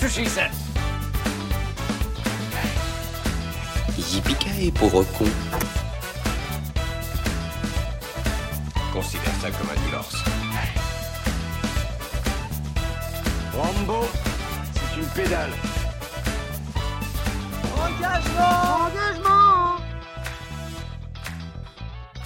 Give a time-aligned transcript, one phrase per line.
[0.00, 0.50] That's what she said.
[3.98, 5.28] Yippee pauvre con.
[8.94, 10.16] Considère ça comme un divorce.
[13.54, 14.06] Rambo,
[14.72, 15.52] c'est une pédale.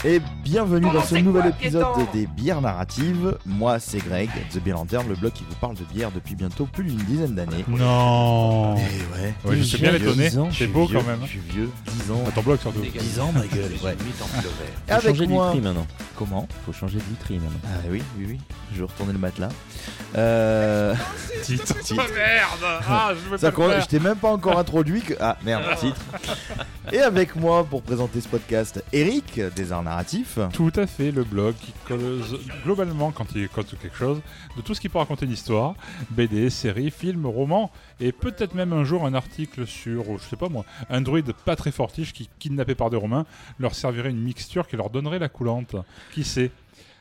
[0.04, 3.37] Et bienvenue dans ce nouvel épisode des bières narratives.
[3.47, 6.66] Moi, c'est Greg, The Beer Lantern, le blog qui vous parle de bière depuis bientôt
[6.66, 7.65] plus d'une dizaine d'années.
[7.66, 9.35] Non Et ouais.
[9.45, 10.29] Ouais, je suis bien étonné.
[10.52, 11.21] C'est beau vieux, quand même.
[11.23, 11.71] Je suis vieux,
[12.05, 12.24] 10 ans.
[12.29, 12.80] À ton blog surtout.
[12.80, 13.73] 10 ans, ma gueule.
[13.83, 13.96] Ouais.
[14.88, 15.55] Avec moi.
[15.55, 15.87] maintenant.
[16.16, 17.51] Comment Faut changer de maintenant.
[17.66, 18.40] Ah oui, oui, oui.
[18.73, 19.48] Je vais retourner le matelas.
[20.16, 20.95] Euh...
[21.43, 21.79] Titre.
[21.80, 22.04] Titre.
[22.15, 23.82] merde Ah, je veux Ça pas le compte- faire.
[23.82, 25.15] je t'ai même pas encore introduit que...
[25.21, 26.01] Ah merde, titre.
[26.93, 30.38] Et avec moi pour présenter ce podcast, Eric des Arts Narratifs.
[30.52, 34.21] Tout à fait, le blog qui cause globalement, quand il cause quelque chose,
[34.56, 35.74] de tout ce qui peut raconter une histoire,
[36.10, 40.49] BD, séries, films, romans, et peut-être même un jour un article sur, je sais pas
[40.49, 43.26] moi, un druide pas très fortiche qui, kidnappé par des Romains,
[43.59, 45.74] leur servirait une mixture qui leur donnerait la coulante.
[46.13, 46.51] Qui sait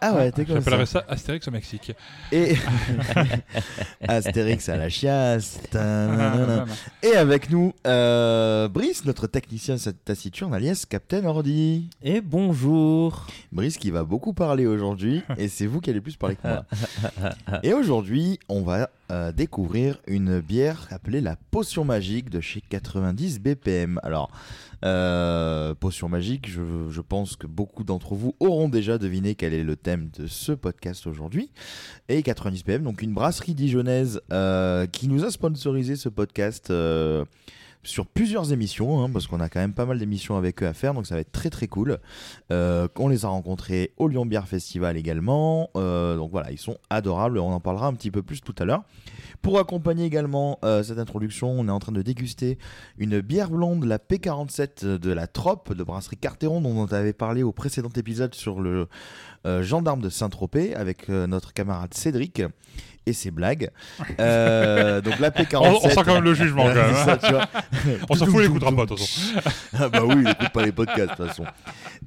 [0.01, 0.99] Ah ouais, t'es comme J'appellerais ça.
[1.07, 1.93] ça Astérix au Mexique.
[2.31, 2.55] Et
[4.07, 5.59] Astérix à la chiasse.
[7.03, 11.89] Et avec nous, euh, Brice, notre technicien taciturne, alias Captain Ordi.
[12.01, 16.35] Et bonjour Brice qui va beaucoup parler aujourd'hui, et c'est vous qui allez plus parler
[16.35, 16.65] que moi.
[17.63, 23.41] Et aujourd'hui, on va euh, découvrir une bière appelée la Potion Magique de chez 90
[23.41, 23.99] BPM.
[24.01, 24.31] Alors,
[24.83, 29.75] euh, Potion Magique, je, pense que beaucoup d'entre vous auront déjà deviné quel est le
[29.75, 31.51] thème de ce podcast aujourd'hui.
[32.09, 36.73] Et 90 BPM, donc une brasserie dijonnaise euh, qui nous a sponsorisé ce podcast.
[37.83, 40.73] Sur plusieurs émissions, hein, parce qu'on a quand même pas mal d'émissions avec eux à
[40.73, 41.99] faire, donc ça va être très très cool.
[42.51, 45.69] Euh, on les a rencontrés au Lyon Bière Festival également.
[45.75, 47.37] Euh, donc voilà, ils sont adorables.
[47.37, 48.83] On en parlera un petit peu plus tout à l'heure.
[49.41, 52.57] Pour accompagner également euh, cette introduction, on est en train de déguster
[52.97, 57.43] une bière blonde, la P47 de la Trope de Brasserie Carteron, dont on avait parlé
[57.43, 58.87] au précédent épisode sur le
[59.61, 62.41] gendarme de Saint-Tropez avec notre camarade Cédric
[63.05, 63.69] et ses blagues.
[64.19, 65.57] Euh, donc la P47.
[65.57, 66.93] On, on sent quand même le jugement quand même.
[67.05, 67.47] Ça, hein.
[68.09, 69.39] On s'en fout, il écoutera pas de toute façon.
[69.79, 71.43] Ah bah oui, il écoute pas les podcasts de toute façon.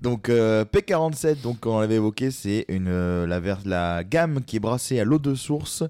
[0.00, 3.26] Donc euh, P47, donc comme on l'avait évoqué, c'est une euh,
[3.64, 5.82] la, gamme qui est brassée à l'eau de source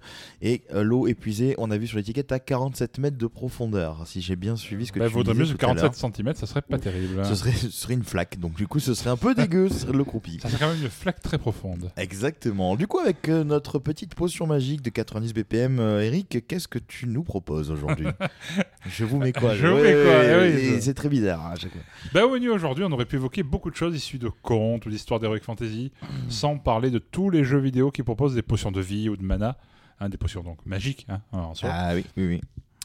[0.42, 4.02] et l'eau épuisée, on a vu sur l'étiquette à 47 mètres de profondeur.
[4.06, 5.90] Si j'ai bien suivi ce que Bah, tu vaudrait mieux que tout à l'heure.
[5.92, 7.20] 47 cm, ça serait pas terrible.
[7.20, 7.24] hein.
[7.24, 9.80] Ce serait, ce serait une flaque, donc du coup ce serait un peu dégueu, ce
[9.80, 10.38] serait le croupi.
[10.42, 11.90] Ça serait quand même une flaque très profonde.
[11.96, 12.76] Exactement.
[12.76, 17.06] Du coup, avec notre petite potion magique de 90 BPM, euh, Eric, qu'est-ce que tu
[17.06, 18.06] nous proposes aujourd'hui
[18.86, 21.56] Je vous mets quoi Je vous mets quoi, eh oui, C'est très bizarre hein, à
[21.56, 22.24] chaque fois.
[22.26, 25.20] Au menu aujourd'hui, on aurait pu évoquer beaucoup de choses issues de contes ou d'histoires
[25.20, 25.92] d'heroic fantasy,
[26.28, 29.22] sans parler de tous les jeux vidéo qui proposent des potions de vie ou de
[29.22, 29.56] mana,
[30.00, 31.68] hein, des potions donc magiques hein, en soi.
[31.72, 32.40] Ah oui, oui, oui.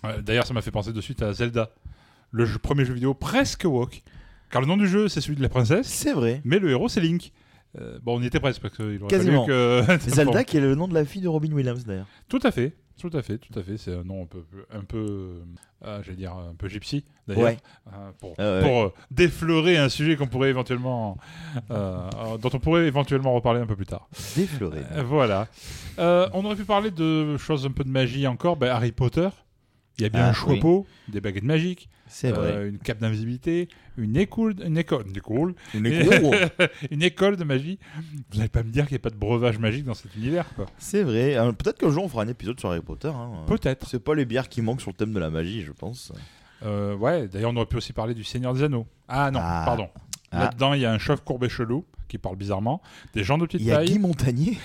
[0.06, 1.70] Euh, D'ailleurs, ça m'a fait penser de suite à Zelda,
[2.32, 4.04] le jeu- premier jeu vidéo presque woke,
[4.50, 6.42] car le nom du jeu c'est celui de la princesse, C'est vrai.
[6.44, 7.32] mais le héros c'est Link.
[7.80, 9.46] Euh, bon, on y était presque parce qu'il aurait Quasiment.
[9.46, 12.08] fallu que Zelda qui est le nom de la fille de Robin Williams d'ailleurs.
[12.28, 13.78] Tout à fait, tout à fait, tout à fait.
[13.78, 14.44] C'est un nom un peu,
[14.74, 15.42] un peu,
[15.86, 17.58] euh, j'allais dire un peu gypsy d'ailleurs, Ouais.
[17.94, 18.62] euh, pour, Ah ouais.
[18.62, 21.18] pour euh, déflorer un sujet qu'on pourrait éventuellement,
[21.70, 24.10] dont on pourrait éventuellement reparler un peu plus tard.
[24.36, 24.80] Défloré.
[24.92, 25.48] Euh, voilà.
[25.98, 28.58] On aurait pu parler de choses un peu de magie encore.
[28.58, 29.30] Ben, Harry Potter.
[30.02, 32.48] Il y a bien Ah, un chapeau, des baguettes magiques, C'est vrai.
[32.54, 36.50] euh, une cape d'invisibilité, une école, une école, une école, Une école.
[36.92, 37.78] une école de magie.
[38.32, 40.52] Vous n'allez pas me dire qu'il n'y a pas de breuvage magique dans cet univers,
[40.56, 40.66] quoi.
[40.80, 41.38] C'est vrai.
[41.38, 43.10] Euh, Peut-être qu'un jour on fera un épisode sur Harry Potter.
[43.14, 43.44] hein.
[43.46, 43.88] Peut-être.
[43.88, 46.12] C'est pas les bières qui manquent sur le thème de la magie, je pense.
[46.64, 48.88] Euh, ouais, d'ailleurs, on aurait pu aussi parler du Seigneur des Anneaux.
[49.08, 49.62] Ah non, Ah.
[49.68, 49.88] pardon.
[50.32, 50.46] Ah.
[50.46, 52.82] Là-dedans, il y a un chef courbé chelou qui parle bizarrement,
[53.14, 54.58] des gens de petite Il y a taille, Guy Montagnier.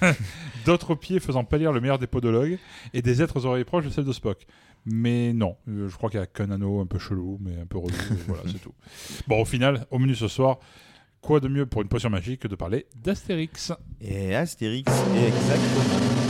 [0.66, 2.58] d'autres pieds faisant pâlir le meilleur des podologues,
[2.92, 4.46] et des êtres aux oreilles proches de celles de Spock.
[4.84, 7.66] Mais non, euh, je crois qu'il y a qu'un anneau un peu chelou, mais un
[7.66, 7.94] peu relou,
[8.26, 8.74] voilà, c'est tout.
[9.28, 10.58] Bon, au final, au menu ce soir,
[11.20, 14.92] quoi de mieux pour une potion magique que de parler d'Astérix Et Astérix.
[15.16, 16.24] Et exactement.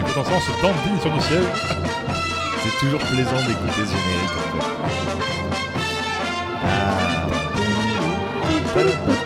[0.00, 2.03] Écoutons ça, on se dandine sur le ciel.
[2.64, 4.32] C'est toujours plaisant d'écouter ce générique.
[4.32, 4.64] en fait.
[9.18, 9.23] Ah.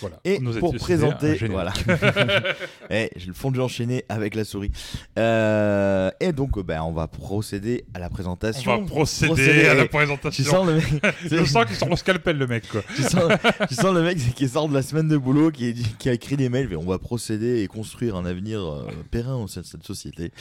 [0.00, 0.16] Voilà.
[0.24, 1.72] Et pour présenter, voilà,
[2.90, 4.70] Eh, j'ai le fondu enchaîné avec la souris.
[5.18, 8.80] Euh, et donc, ben, on va procéder à la On présentation.
[8.80, 9.66] va procéder, Procéder.
[9.66, 10.44] à la Tu présentation.
[10.44, 10.84] sens le mec,
[11.30, 12.82] Je sens qu'il sort au scalpel, le mec, quoi.
[12.96, 13.22] tu sens,
[13.68, 15.74] tu sens le mec qui sort de la semaine de boulot, qui,
[16.06, 19.46] a écrit des mails, mais on va procéder et construire un avenir euh, périn au
[19.48, 20.32] sein de cette société.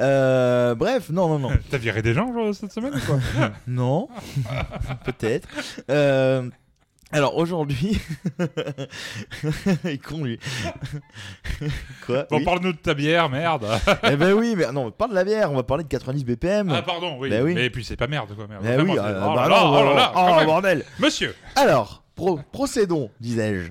[0.00, 1.50] Euh, bref, non, non, non.
[1.70, 3.18] T'as viré des gens genre, cette semaine ou quoi?
[3.66, 4.08] Non,
[5.04, 5.48] peut-être.
[5.90, 6.48] Euh,
[7.10, 7.98] alors aujourd'hui,
[9.84, 10.38] il est con lui.
[12.06, 13.66] Quoi Bon, Oui parle-nous de ta bière, merde.
[14.04, 16.70] Eh ben oui, mais non, pas de la bière, on va parler de 90 BPM.
[16.70, 17.30] Ah, pardon, oui.
[17.30, 17.54] Bah oui.
[17.54, 18.62] Mais puis c'est pas merde, quoi, merde.
[18.64, 20.12] Vraiment, oui, euh, oh bah là non, oh là là,
[20.42, 20.84] oh, bordel.
[20.98, 23.70] Monsieur Alors, pro- procédons, disais-je.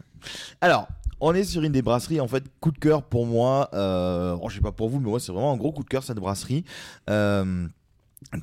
[0.62, 0.88] Alors,
[1.20, 3.70] on est sur une des brasseries, en fait, coup de cœur pour moi.
[3.74, 5.90] Euh, bon, je sais pas pour vous, mais moi, c'est vraiment un gros coup de
[5.90, 6.64] cœur cette brasserie.
[7.10, 7.68] Euh,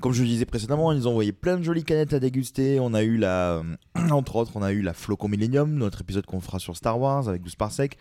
[0.00, 2.79] comme je le disais précédemment, ils ont envoyé plein de jolies canettes à déguster.
[2.81, 3.62] On a eu la,
[4.11, 7.29] entre autres, on a eu la Floco Millennium, notre épisode qu'on fera sur Star Wars
[7.29, 7.99] avec 12 parsec.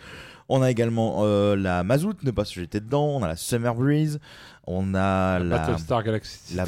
[0.50, 3.08] On a également euh, la Mazout, ne pas se jeter dedans.
[3.08, 4.20] On a la Summer Breeze.
[4.66, 6.66] On a la, Battlestar Galaxy la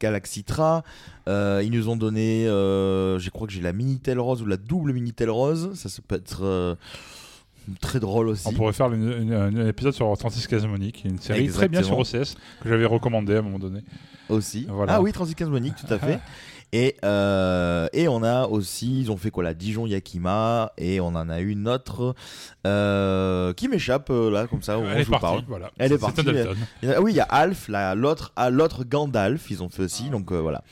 [0.00, 0.82] Galaxitra.
[1.28, 4.56] Euh, ils nous ont donné, euh, je crois que j'ai la Minitel Rose ou la
[4.56, 5.74] double Minitel Rose.
[5.74, 6.74] Ça, ça peut être euh,
[7.80, 8.46] très drôle aussi.
[8.46, 11.98] On pourrait faire une- une- un épisode sur Francis Casmonique, une série très bien sur.
[11.98, 13.80] OCS que j'avais recommandé à un moment donné.
[14.28, 14.66] aussi.
[14.68, 14.94] Voilà.
[14.94, 16.18] Ah oui, 35 Monique, tout à fait.
[16.72, 21.06] Et, euh, et on a aussi, ils ont fait quoi la Dijon Yakima et on
[21.08, 22.14] en a une autre
[22.66, 24.78] euh, qui m'échappe euh, là comme ça.
[24.78, 25.44] où Elle est je vous partie, parle.
[25.48, 25.70] voilà.
[25.78, 26.22] Elle est partie,
[26.86, 30.10] Ah oui, il y a Alf, la- l'autre, ah, l'autre Gandalf, ils ont fait aussi.
[30.10, 30.62] Donc euh, voilà.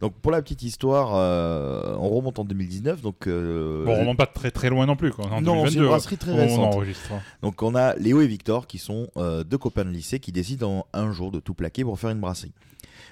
[0.00, 3.02] Donc pour la petite histoire, euh, on remonte en 2019.
[3.02, 5.10] Donc euh, Bon, on remonte pas très très loin non plus.
[5.10, 5.26] Quoi.
[5.26, 6.74] En non, c'est 2022, une brasserie très on récente.
[6.74, 7.10] enregistre.
[7.42, 10.86] Donc on a Léo et Victor qui sont euh, deux copains de lycée qui décident
[10.92, 12.52] en un jour de tout plaquer pour faire une brasserie.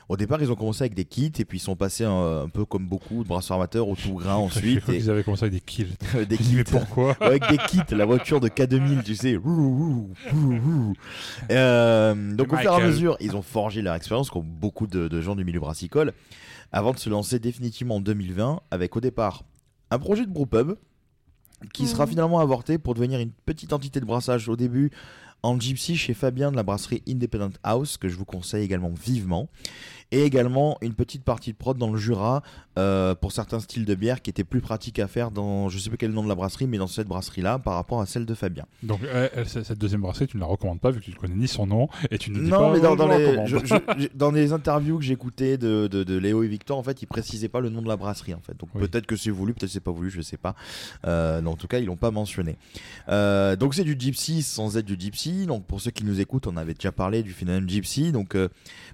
[0.08, 2.48] Au départ, ils ont commencé avec des kits et puis ils sont passés un, un
[2.48, 4.78] peu comme beaucoup de brasseurs amateurs au tout grain ensuite.
[4.88, 5.88] et- qu'ils avaient commencé avec des kills.
[6.14, 6.64] des Mais kits.
[6.64, 9.38] pourquoi avec des kits, la voiture de K2000, tu sais.
[11.50, 15.08] Euh, donc au fur et à mesure, ils ont forgé leur expérience, comme beaucoup de,
[15.08, 16.12] de gens du milieu brassicole,
[16.72, 19.44] avant de se lancer définitivement en 2020, avec au départ
[19.90, 20.74] un projet de brewpub
[21.72, 24.90] qui sera finalement avorté pour devenir une petite entité de brassage au début
[25.42, 29.48] en gypsy chez Fabien de la brasserie Independent House, que je vous conseille également vivement.
[30.10, 32.42] Et également une petite partie de prod dans le Jura
[32.78, 35.90] euh, pour certains styles de bière qui étaient plus pratiques à faire dans, je sais
[35.90, 38.06] pas quel est le nom de la brasserie, mais dans cette brasserie-là par rapport à
[38.06, 38.64] celle de Fabien.
[38.82, 41.16] Donc, euh, elle, cette deuxième brasserie, tu ne la recommandes pas vu que tu ne
[41.16, 42.72] connais ni son nom et tu ne dis Non, pas.
[42.72, 46.42] mais dans, dans les, je- je- dans les interviews que j'écoutais de, de, de Léo
[46.42, 48.56] et Victor, en fait, ils précisaient pas le nom de la brasserie, en fait.
[48.58, 48.80] Donc Oui.
[48.88, 50.54] peut-être que c'est voulu, peut-être que c'est pas voulu, je sais pas.
[51.06, 52.56] Euh, en tout cas, ils l'ont pas mentionné.
[53.10, 55.44] Euh, donc c'est du gypsy sans être du gypsy.
[55.46, 58.10] Donc pour ceux qui nous écoutent, on avait déjà parlé du phénomène gypsy.
[58.12, 58.48] Donc euh,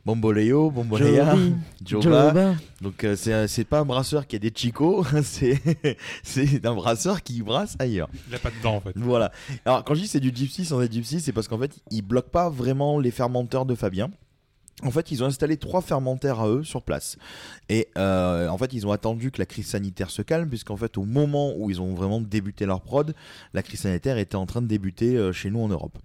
[0.07, 0.71] Bomboleo,
[1.05, 1.37] Bombolea,
[1.85, 2.55] Joba.
[2.81, 5.61] Donc euh, c'est c'est pas un brasseur qui a des chicots, c'est
[6.23, 8.09] c'est un brasseur qui brasse ailleurs.
[8.29, 8.93] Il n'est pas dedans en fait.
[8.97, 9.33] Voilà.
[9.65, 12.03] Alors quand je dis c'est du gypsy sans être gypsy, c'est parce qu'en fait ils
[12.03, 14.11] bloquent pas vraiment les fermenteurs de Fabien.
[14.83, 17.17] En fait, ils ont installé trois fermentaires à eux sur place.
[17.69, 20.99] Et euh, en fait, ils ont attendu que la crise sanitaire se calme, puisqu'en fait,
[20.99, 23.15] au moment où ils ont vraiment débuté leur prod,
[23.55, 25.97] la crise sanitaire était en train de débuter euh, chez nous en Europe.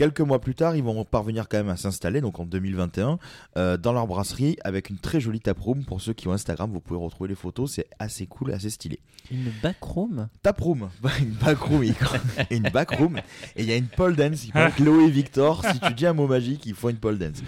[0.00, 3.18] Quelques mois plus tard, ils vont parvenir quand même à s'installer, donc en 2021,
[3.58, 5.84] euh, dans leur brasserie avec une très jolie taproom.
[5.84, 8.98] Pour ceux qui ont Instagram, vous pouvez retrouver les photos, c'est assez cool, assez stylé.
[9.30, 10.28] Une backroom?
[10.42, 10.88] Taproom,
[11.20, 11.94] une backroom, il-
[12.50, 13.18] une backroom,
[13.56, 14.46] et il y a une pole dance.
[14.46, 17.42] Il Léo et Victor, si tu dis un mot magique, il faut une pole dance.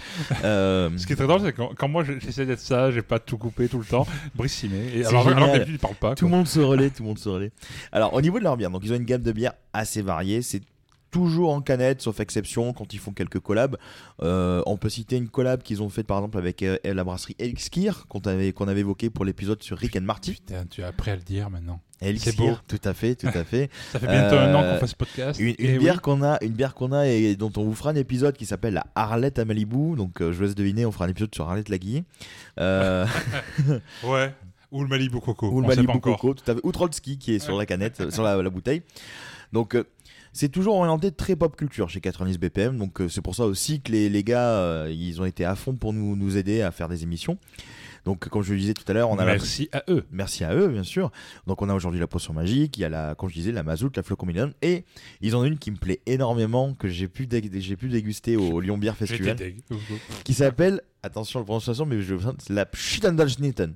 [0.44, 3.00] Euh, Ce qui est très drôle, c'est que quand, quand moi j'essaie d'être sage, j'ai
[3.02, 4.62] pas tout coupé tout le temps, Brice.
[4.64, 6.14] Et alors, alors d'habitude, il parle pas.
[6.16, 7.50] Tout le monde se relaie, tout le monde se relaie.
[7.92, 10.42] Alors, au niveau de leur bière, donc ils ont une gamme de bières assez variée.
[10.42, 10.60] C'est
[11.12, 13.76] toujours en canette, sauf exception quand ils font quelques collabs.
[14.22, 17.36] Euh, on peut citer une collab qu'ils ont faite par exemple avec euh, la brasserie
[17.38, 20.32] Elixir qu'on avait, qu'on avait évoqué pour l'épisode sur Rick and Marty.
[20.32, 21.80] Putain, tu es prêt à le dire maintenant.
[22.00, 22.56] Elixir, beau.
[22.66, 23.70] tout à fait, tout à fait.
[23.92, 25.38] Ça fait bientôt un an Euh, qu'on fait ce podcast.
[25.38, 25.78] Une, oui.
[25.78, 28.44] bière qu'on a, une bière qu'on a et dont on vous fera un épisode qui
[28.44, 29.94] s'appelle la Arlette à Malibu.
[29.94, 32.02] Donc euh, je vous laisse deviner, on fera un épisode sur Arlette Laguille.
[32.58, 33.06] Euh,
[34.04, 34.34] Ouais.
[34.72, 35.48] Ou le Malibu Coco.
[35.50, 36.00] ou le on Malibu.
[36.00, 36.60] Coco, tout à fait.
[36.64, 38.82] Ou Trotsky qui est sur la canette, euh, sur la, la bouteille.
[39.52, 39.84] Donc euh,
[40.32, 42.76] c'est toujours orienté très pop culture chez 90 BPM.
[42.78, 45.54] Donc euh, c'est pour ça aussi que les, les gars, euh, ils ont été à
[45.56, 47.38] fond pour nous, nous aider à faire des émissions.
[48.04, 50.04] Donc comme je le disais tout à l'heure, on a la- Merci à eux.
[50.10, 51.12] Merci à eux, bien sûr.
[51.46, 53.62] Donc on a aujourd'hui la potion magique, il y a la, comme je disais, la
[53.62, 54.84] mazout, la flocomillion, et
[55.20, 58.36] ils en ont une qui me plaît énormément, que j'ai pu, dég- j'ai pu déguster
[58.36, 59.36] au Lyon Beer J'étais Festival,
[60.24, 62.16] qui s'appelle, attention à la prononciation, mais je
[62.48, 63.74] la Pschitandalschnitten.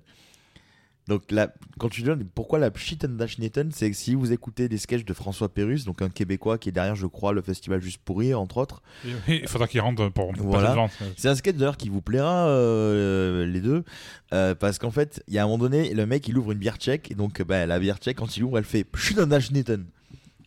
[1.08, 5.04] Donc la, quand tu dis pourquoi la Pschitandalschnitten, c'est que si vous écoutez des sketchs
[5.04, 8.18] de François Pérus, donc un Québécois qui est derrière, je crois, le festival Juste pour
[8.18, 8.82] rire, entre autres,
[9.28, 10.88] Il faudra qu'ils rentrent pour Voilà.
[11.16, 13.84] C'est un sketch d'ailleurs qui vous plaira, euh, les deux,
[14.32, 16.58] euh, parce qu'en fait, il y a un moment donné, le mec il ouvre une
[16.58, 19.86] bière tchèque, et donc bah, la bière tchèque, quand il ouvre, elle fait Pschitandalschnitten.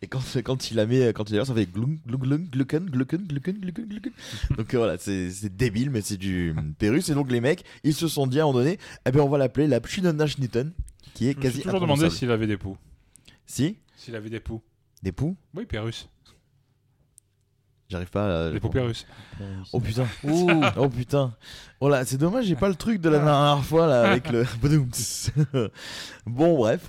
[0.02, 2.86] Et quand, quand il la met, quand il la ça fait glung, glung, glung, glucken,
[2.86, 4.12] glucken, glucken, glucken, glucken.
[4.56, 7.08] Donc euh, voilà, c'est débile, mais c'est du Pérus.
[7.08, 9.28] Et donc les mecs, ils se sont dit à un moment donné, eh ben on
[9.28, 10.72] va l'appeler la Pshunonashnitten,
[11.14, 12.76] qui est Je quasi suis toujours demandé s'il avait des poux.
[13.46, 14.62] Si S'il avait des poux.
[15.02, 15.36] Des poux?
[15.54, 16.08] Oui, Pérus.
[17.90, 18.50] J'arrive pas à.
[18.50, 19.04] Des poux Pérus.
[19.72, 20.06] Oh putain.
[20.76, 21.34] oh putain.
[21.80, 24.46] Voilà, c'est dommage, j'ai pas le truc de la dernière fois là avec le.
[26.26, 26.88] bon, bref.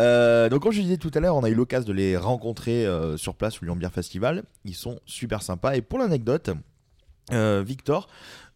[0.00, 2.84] Euh, donc, comme je disais tout à l'heure, on a eu l'occasion de les rencontrer
[2.84, 4.42] euh, sur place au Lyon Beer Festival.
[4.64, 5.76] Ils sont super sympas.
[5.76, 6.50] Et pour l'anecdote,
[7.30, 8.08] euh, Victor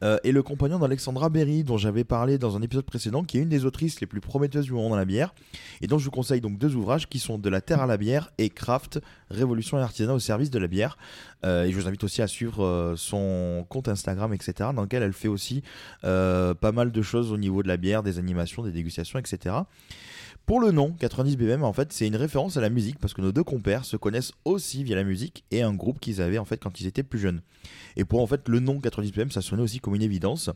[0.02, 3.42] euh, est le compagnon d'Alexandra Berry, dont j'avais parlé dans un épisode précédent, qui est
[3.42, 5.34] une des autrices les plus prometteuses du moment dans la bière.
[5.80, 7.96] Et donc, je vous conseille donc deux ouvrages qui sont De la terre à la
[7.96, 10.98] bière et Craft, Révolution et artisanat au service de la bière.
[11.44, 15.02] Euh, et je vous invite aussi à suivre euh, son compte Instagram, etc., dans lequel
[15.02, 15.62] elle fait aussi
[16.04, 19.56] euh, pas mal de choses au niveau de la bière, des animations, des dégustations, etc.
[20.46, 23.20] Pour le nom, 90 BBM, en fait, c'est une référence à la musique parce que
[23.20, 26.44] nos deux compères se connaissent aussi via la musique et un groupe qu'ils avaient en
[26.44, 27.42] fait quand ils étaient plus jeunes.
[27.96, 30.50] Et pour en fait le nom 90 BBM, ça sonnait aussi comme une évidence.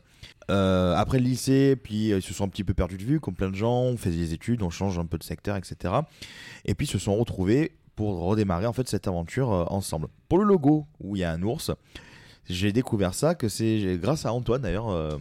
[0.49, 3.19] Euh, après le lycée, puis euh, ils se sont un petit peu perdus de vue,
[3.19, 5.93] comme plein de gens, on fait des études, on change un peu de secteur, etc.
[6.63, 10.07] Et puis ils se sont retrouvés pour redémarrer en fait cette aventure euh, ensemble.
[10.29, 11.69] Pour le logo, où il y a un ours,
[12.49, 15.19] j'ai découvert ça que c'est grâce à Antoine d'ailleurs.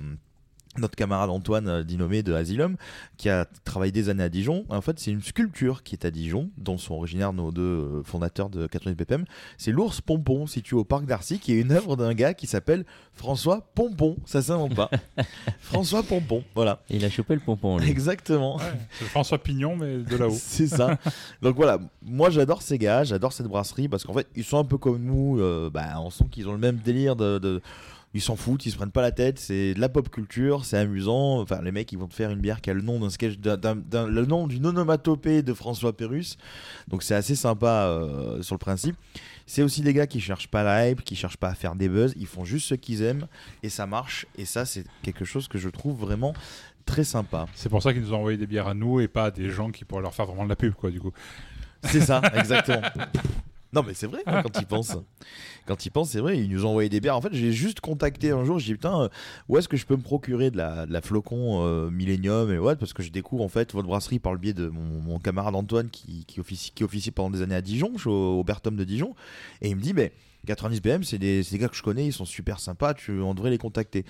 [0.79, 2.77] Notre camarade Antoine euh, Dinomé de Asylum,
[3.17, 4.65] qui a travaillé des années à Dijon.
[4.69, 8.03] En fait, c'est une sculpture qui est à Dijon, dont sont originaires nos deux euh,
[8.05, 9.25] fondateurs de 90 BPM.
[9.59, 12.85] C'est l'ours Pompon, situé au parc d'Arcy, qui est une œuvre d'un gars qui s'appelle
[13.13, 14.17] François Pompon.
[14.27, 14.91] Ça s'invente pas.
[15.61, 16.83] François Pompon, voilà.
[16.89, 17.91] Et il a chopé le pompon, lui.
[17.91, 18.57] Exactement.
[18.59, 18.63] Ouais,
[19.09, 20.31] François Pignon, mais de là-haut.
[20.39, 20.99] C'est ça.
[21.43, 24.65] Donc voilà, moi j'adore ces gars, j'adore cette brasserie parce qu'en fait ils sont un
[24.65, 27.61] peu comme nous, euh, bah, on sent qu'ils ont le même délire de, de-
[28.13, 30.77] Ils s'en foutent, ils se prennent pas la tête, c'est de la pop culture, c'est
[30.77, 31.41] amusant.
[31.41, 33.35] Enfin, les mecs, ils vont te faire une bière qui a le nom d'un sketch,
[33.45, 36.37] le nom d'une onomatopée de François Pérus.
[36.89, 38.97] Donc c'est assez sympa euh, sur le principe.
[39.47, 41.89] C'est aussi des gars qui cherchent pas la hype, qui cherchent pas à faire des
[41.89, 43.27] buzz, ils font juste ce qu'ils aiment
[43.63, 44.27] et ça marche.
[44.37, 46.35] Et ça, c'est quelque chose que je trouve vraiment
[46.87, 47.47] très sympa.
[47.55, 49.51] C'est pour ça qu'ils nous ont envoyé des bières à nous et pas à des
[49.51, 51.13] gens qui pourraient leur faire vraiment de la pub, quoi, du coup.
[51.85, 52.83] C'est ça, exactement.
[53.73, 54.97] Non mais c'est vrai hein, quand ils pensent.
[55.67, 57.17] Quand ils pensent, c'est vrai, ils nous ont envoyé des bières.
[57.17, 59.09] En fait, j'ai juste contacté un jour, j'ai dit putain, euh,
[59.49, 62.59] où est-ce que je peux me procurer de la, de la flocon euh, Millennium et
[62.59, 65.19] ouais, parce que je découvre en fait votre brasserie par le biais de mon, mon
[65.19, 68.41] camarade Antoine qui, qui, officie, qui officie pendant des années à Dijon, je suis au,
[68.41, 69.15] au Bertum de Dijon,
[69.63, 70.13] et il me dit, mais
[70.47, 73.35] 90 BM, c'est des, des gars que je connais, ils sont super sympas, tu, on
[73.35, 74.05] devrait les contacter.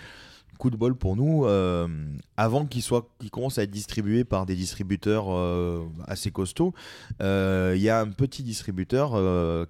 [0.61, 1.89] Coup de bol pour nous, euh,
[2.37, 6.75] avant qu'ils soient, qu'ils commencent à être distribués par des distributeurs euh, assez costauds,
[7.23, 9.13] euh, il y a un petit distributeur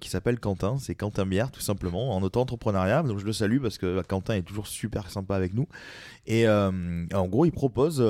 [0.01, 3.03] qui s'appelle Quentin, c'est Quentin Bière tout simplement, en auto-entrepreneuriat.
[3.03, 5.69] Donc je le salue parce que bah, Quentin est toujours super sympa avec nous.
[6.27, 8.03] Et en gros, il propose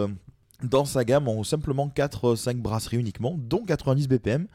[0.64, 4.48] dans sa gamme en simplement 4-5 brasseries uniquement, dont 90 BPM.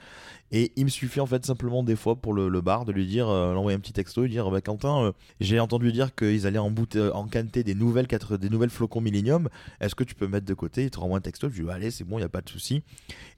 [0.52, 3.28] Et il me suffit en fait simplement des fois pour le, bar de lui dire,
[3.28, 6.58] euh, l'envoyer un petit texto et dire bah, Quentin, euh, j'ai entendu dire qu'ils allaient
[6.58, 9.48] en euh, encanter des nouvelles, quatre- des nouvelles flocons Millennium.
[9.80, 11.48] Est-ce que tu peux mettre de côté Il te renvoie un texto?
[11.48, 12.82] Je lui dis allez, c'est bon, il n'y a pas de souci.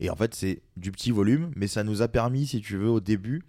[0.00, 2.90] Et en fait, c'est du petit volume, mais ça nous a permis, si tu veux,
[2.90, 3.42] au début,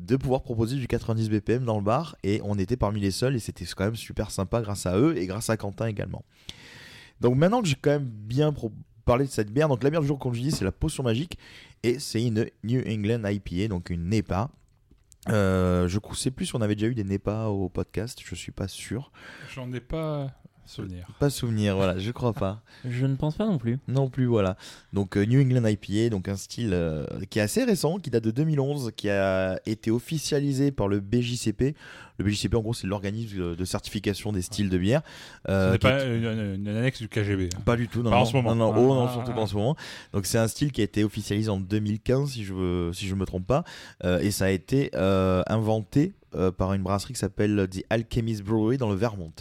[0.00, 2.16] de pouvoir proposer du 90 BPM dans le bar.
[2.22, 5.16] Et on était parmi les seuls, et c'était quand même super sympa grâce à eux
[5.16, 6.22] et grâce à Quentin également.
[7.20, 8.72] Donc maintenant que j'ai quand même bien pro-
[9.06, 11.02] parlé de cette bière, donc la bière du jour, comme je dis, c'est la potion
[11.02, 11.38] magique.
[11.82, 14.50] Et c'est une New England IPA, donc une NEPA.
[15.28, 18.52] Euh, je sais plus si on avait déjà eu des NEPA au podcast, je suis
[18.52, 19.10] pas sûr.
[19.54, 20.32] J'en ai pas
[20.66, 21.06] souvenir.
[21.18, 22.62] Pas souvenir, voilà, je crois pas.
[22.88, 23.78] Je ne pense pas non plus.
[23.88, 24.56] Non plus, voilà.
[24.92, 28.24] Donc euh, New England IPA, donc un style euh, qui est assez récent, qui date
[28.24, 31.74] de 2011, qui a été officialisé par le BJCP.
[32.18, 35.02] Le BJCP, en gros, c'est l'organisme de- de certification des styles de bière.
[35.48, 37.50] euh, Ce n'est est- pas une, une- une annexe du KGB.
[37.54, 37.60] hein.
[37.64, 38.10] Pas du tout, non.
[38.10, 38.54] Pas en ce moment.
[38.54, 39.34] Non, non, Ah, oh, non, ah, surtout ah.
[39.36, 39.76] pas en ce moment.
[40.12, 43.14] Donc c'est un style qui a été officialisé en 2015, si je ne si je
[43.14, 43.64] me trompe pas.
[44.04, 48.42] Euh, et ça a été euh, inventé euh, par une brasserie qui s'appelle The Alchemist
[48.42, 49.32] Brewery dans le Vermont.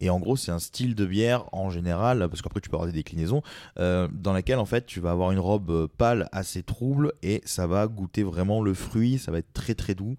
[0.00, 2.86] Et en gros, c'est un style de bière en général, parce qu'après tu peux avoir
[2.86, 3.42] des déclinaisons,
[3.78, 7.42] euh, dans laquelle en fait tu vas avoir une robe euh, pâle assez trouble et
[7.44, 10.16] ça va goûter vraiment le fruit, ça va être très très doux.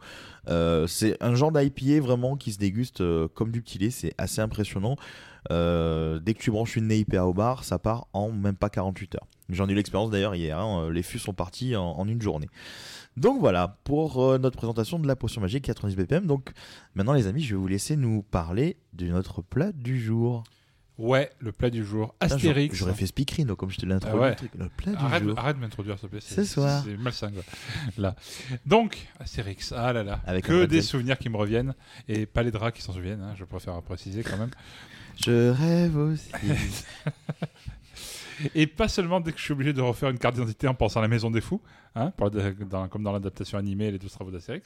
[0.50, 4.42] Euh, c'est un genre d'IPA vraiment qui se déguste comme du petit lait, c'est assez
[4.42, 4.96] impressionnant.
[5.50, 9.28] Dès que tu branches une IPA au bar, ça part en même pas 48 heures.
[9.50, 12.48] J'en ai eu l'expérience d'ailleurs hier, hein, les fûts sont partis en une journée.
[13.18, 16.28] Donc voilà pour euh, notre présentation de la potion magique 90 BPM.
[16.28, 16.52] Donc
[16.96, 20.44] maintenant les amis, je vais vous laisser nous parler de notre plat du jour.
[20.98, 22.14] Ouais, le plat du jour.
[22.20, 22.78] Astérix.
[22.78, 24.20] J'aurais fait speakerino comme je te l'ai introduit.
[24.20, 24.30] Ah ouais.
[24.30, 24.52] le truc.
[24.56, 25.40] Le plat du jour.
[25.40, 26.22] arrête de m'introduire, s'il te plaît.
[26.22, 26.84] Ce soir.
[26.86, 27.42] C'est malsain, quoi.
[27.98, 28.16] Là.
[28.68, 29.74] Donc, Astérix.
[29.76, 30.22] Ah là là.
[30.28, 31.74] Avec que des souvenirs qui me reviennent.
[32.08, 33.22] Et pas les draps qui s'en souviennent.
[33.22, 34.52] hein, je préfère préciser quand même.
[35.26, 36.30] Je rêve aussi.
[38.56, 41.00] Et pas seulement dès que je suis obligé de refaire une carte d'identité en pensant
[41.00, 41.62] à la maison des fous,
[41.96, 42.12] hein,
[42.70, 44.66] dans- comme dans l'adaptation animée Les 12 travaux d'Astérix.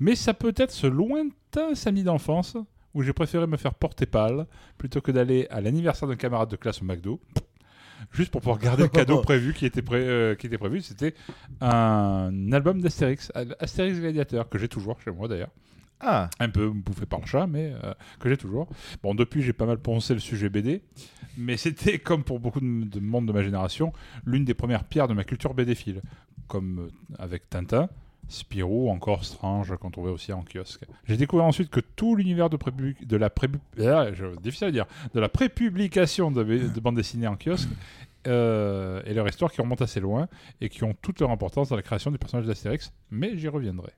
[0.00, 2.56] Mais ça peut être ce lointain samedi d'enfance
[2.94, 4.46] où j'ai préféré me faire porter pâle
[4.78, 7.20] plutôt que d'aller à l'anniversaire d'un camarade de classe au McDo.
[8.12, 10.80] Juste pour pouvoir garder le cadeau prévu qui était, pré- euh, qui était prévu.
[10.82, 11.14] C'était
[11.60, 15.50] un album d'Astérix, Astérix Gladiateur, que j'ai toujours chez moi d'ailleurs
[16.00, 18.68] Ah, un peu bouffé par le chat, mais euh, que j'ai toujours.
[19.02, 20.82] Bon, depuis, j'ai pas mal poncé le sujet BD,
[21.38, 23.92] mais c'était, comme pour beaucoup de, de monde de ma génération,
[24.26, 26.02] l'une des premières pierres de ma culture BD-phile,
[26.46, 27.88] comme euh, avec Tintin,
[28.28, 30.84] Spirou, encore Strange, qu'on trouvait aussi en kiosque.
[31.06, 32.56] J'ai découvert ensuite que tout l'univers de,
[33.16, 37.68] la pré- je- difficile à dire, de la prépublication de, de bandes dessinées en kiosque
[38.26, 40.28] euh, et leur histoire qui remonte assez loin
[40.60, 43.92] et qui ont toute leur importance dans la création du personnage d'Astérix, mais j'y reviendrai.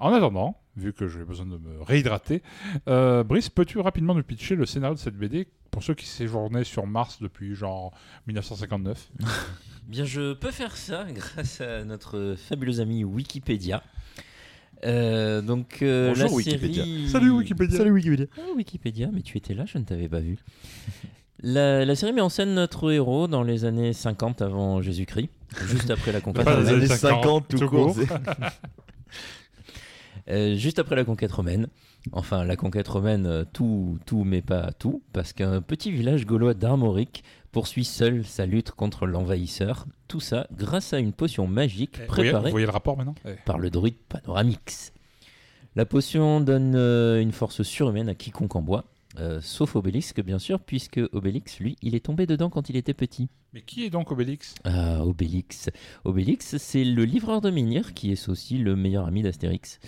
[0.00, 2.42] En attendant, vu que j'ai besoin de me réhydrater,
[2.88, 6.64] euh, Brice, peux-tu rapidement nous pitcher le scénario de cette BD pour ceux qui séjournaient
[6.64, 7.92] sur Mars depuis genre
[8.26, 9.10] 1959
[9.86, 13.82] Bien, je peux faire ça grâce à notre fabuleux ami Wikipédia.
[14.84, 16.84] Euh, donc, euh, Bonjour, la Wikipédia.
[16.84, 17.08] série...
[17.08, 18.26] Salut Wikipédia salut Wikipédia.
[18.38, 20.38] Ah, Wikipédia, mais tu étais là, je ne t'avais pas vu.
[21.46, 25.28] La, la série met en scène notre héros dans les années 50 avant Jésus-Christ,
[25.66, 27.96] juste après la conquête, Pas Dans les années années 50 50 tout tout court.
[30.30, 31.66] Euh, juste après la conquête romaine.
[32.12, 36.54] Enfin, la conquête romaine, euh, tout, tout, mais pas tout, parce qu'un petit village gaulois
[36.54, 39.86] d'Armorique poursuit seul sa lutte contre l'envahisseur.
[40.08, 43.14] Tout ça grâce à une potion magique Vous voyez, préparée vous voyez le rapport maintenant
[43.26, 43.34] Eh.
[43.44, 44.92] par le druide Panoramix.
[45.76, 48.84] La potion donne euh, une force surhumaine à quiconque en boit,
[49.18, 52.94] euh, sauf Obélix, bien sûr, puisque Obélix, lui, il est tombé dedans quand il était
[52.94, 53.28] petit.
[53.52, 54.54] Mais qui est donc Obélix?
[54.64, 55.70] Ah, Obélix.
[56.04, 59.78] Obélix, c'est le livreur de menhir qui est aussi le meilleur ami d'Astérix,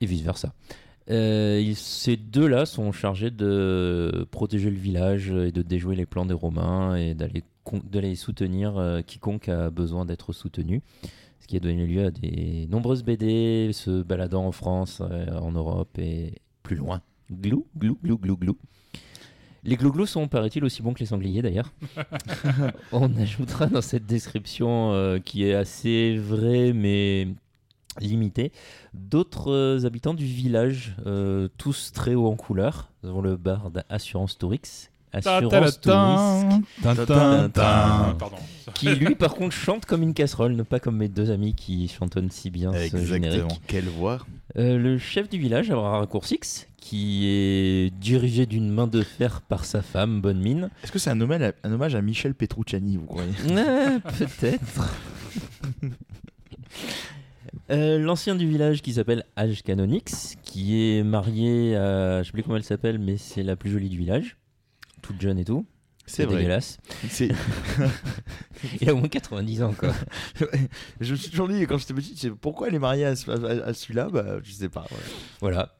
[0.00, 0.52] et vice-versa.
[1.10, 6.26] Euh, ils- ces deux-là sont chargés de protéger le village et de déjouer les plans
[6.26, 10.82] des Romains et d'aller soutenir euh, quiconque a besoin d'être soutenu.
[11.40, 15.98] Ce qui a donné lieu à des nombreuses BD se baladant en France, en Europe
[15.98, 17.00] et plus loin.
[17.30, 18.56] Glou, glou, glou, glou, glou.
[19.64, 21.72] Les glouglous sont, paraît-il, aussi bons que les sangliers d'ailleurs.
[22.92, 27.28] On ajoutera dans cette description euh, qui est assez vraie mais
[28.00, 28.52] limitée
[28.94, 32.90] d'autres euh, habitants du village, euh, tous très hauts en couleur.
[33.02, 34.90] Nous avons le barde Assurance Tourix.
[35.12, 38.14] Assurance Tourix, Tintin, Tintin.
[38.18, 38.36] Pardon.
[38.74, 41.88] qui lui par contre chante comme une casserole, ne pas comme mes deux amis qui
[41.88, 43.06] chantonnent si bien ce Exactement.
[43.06, 43.60] générique.
[43.66, 44.18] Quelle voix.
[44.56, 49.64] Euh, le chef du village, Abrara Coursix, qui est dirigé d'une main de fer par
[49.64, 50.70] sa femme, Bonne Mine.
[50.82, 53.32] Est-ce que c'est un hommage, à, un hommage à Michel Petrucciani, vous croyez?
[53.56, 54.94] Ah, Peut-être.
[57.70, 62.22] Euh, L'ancien du village qui s'appelle Age Canonix, qui est marié à.
[62.22, 64.38] Je sais plus comment elle s'appelle, mais c'est la plus jolie du village.
[65.02, 65.66] Toute jeune et tout.
[66.08, 66.36] C'est vrai.
[66.38, 66.78] dégueulasse.
[67.08, 67.30] C'est-
[68.80, 69.92] Il a au moins 90 ans, quoi.
[71.00, 73.14] je me suis toujours dit, quand j'étais petit, je sais pourquoi elle est mariée à,
[73.16, 74.82] ce- à- à celui-là bah, Je sais pas.
[74.90, 74.96] ouais.
[75.40, 75.74] Voilà.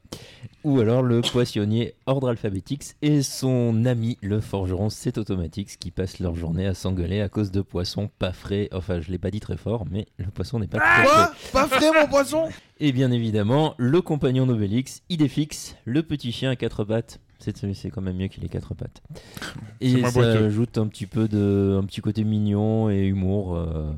[0.64, 6.19] Ou alors le poissonnier Ordre Alphabetix et son ami le forgeron C'est Automatix qui passent
[6.21, 8.69] leur journée à s'engueuler à cause de poissons pas frais.
[8.73, 11.27] Enfin, je l'ai pas dit très fort, mais le poisson n'est pas très frais.
[11.53, 12.49] Pas frais mon poisson?
[12.81, 17.21] Et bien évidemment, le compagnon d'Obélix, Idéfix, le petit chien à quatre pattes.
[17.38, 19.01] C'est quand même mieux qu'il ait quatre pattes.
[19.81, 20.46] Et ça boiteux.
[20.46, 23.92] ajoute un petit peu de, un petit côté mignon et humour euh,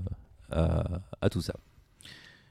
[0.51, 0.85] à,
[1.21, 1.55] à tout ça.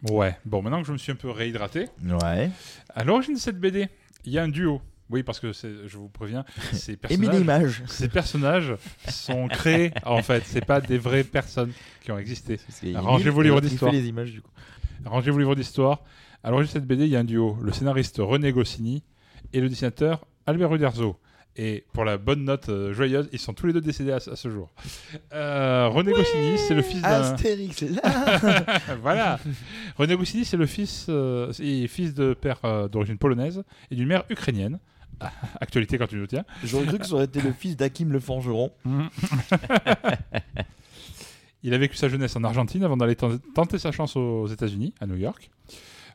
[0.09, 1.87] Ouais, bon, maintenant que je me suis un peu réhydraté,
[2.23, 2.49] Ouais.
[2.95, 3.87] à l'origine de cette BD,
[4.25, 4.81] il y a un duo.
[5.09, 8.75] Oui, parce que je vous préviens, ces Et personnages, ces personnages
[9.09, 11.71] sont créés en fait, c'est pas des vraies personnes
[12.01, 12.59] qui ont existé.
[12.95, 13.91] Rangez vos livres d'histoire.
[13.91, 14.51] Les images du coup.
[15.05, 16.03] Rangez vos livres d'histoire.
[16.43, 19.03] À l'origine de cette BD, il y a un duo, le scénariste René Goscinny
[19.51, 21.15] et le dessinateur Albert Uderzo.
[21.55, 24.35] Et pour la bonne note euh, joyeuse, ils sont tous les deux décédés à, à
[24.35, 24.69] ce jour.
[25.33, 27.09] Euh, René Goscinny, c'est le fils d'un.
[27.33, 28.69] Astérix est là
[29.01, 29.39] voilà.
[29.97, 32.59] René Goscinny, c'est le fils, euh, est fils de père
[32.89, 34.79] d'origine polonaise et d'une mère ukrainienne.
[35.19, 36.45] Ah, Actualité quand tu nous tiens.
[36.63, 38.71] J'aurais cru que ça aurait été le fils d'Hakim le forgeron.
[41.63, 44.93] Il a vécu sa jeunesse en Argentine avant d'aller ten- tenter sa chance aux États-Unis,
[45.01, 45.49] à New York.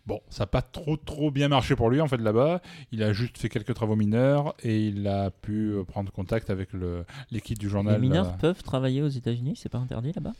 [0.07, 2.61] Bon, ça n'a pas trop trop bien marché pour lui en fait là-bas.
[2.93, 6.73] Il a juste fait quelques travaux mineurs et il a pu euh, prendre contact avec
[6.75, 7.95] le- l'équipe du journal.
[7.95, 10.33] Les mineurs euh, peuvent travailler aux États-Unis, c'est pas interdit là-bas?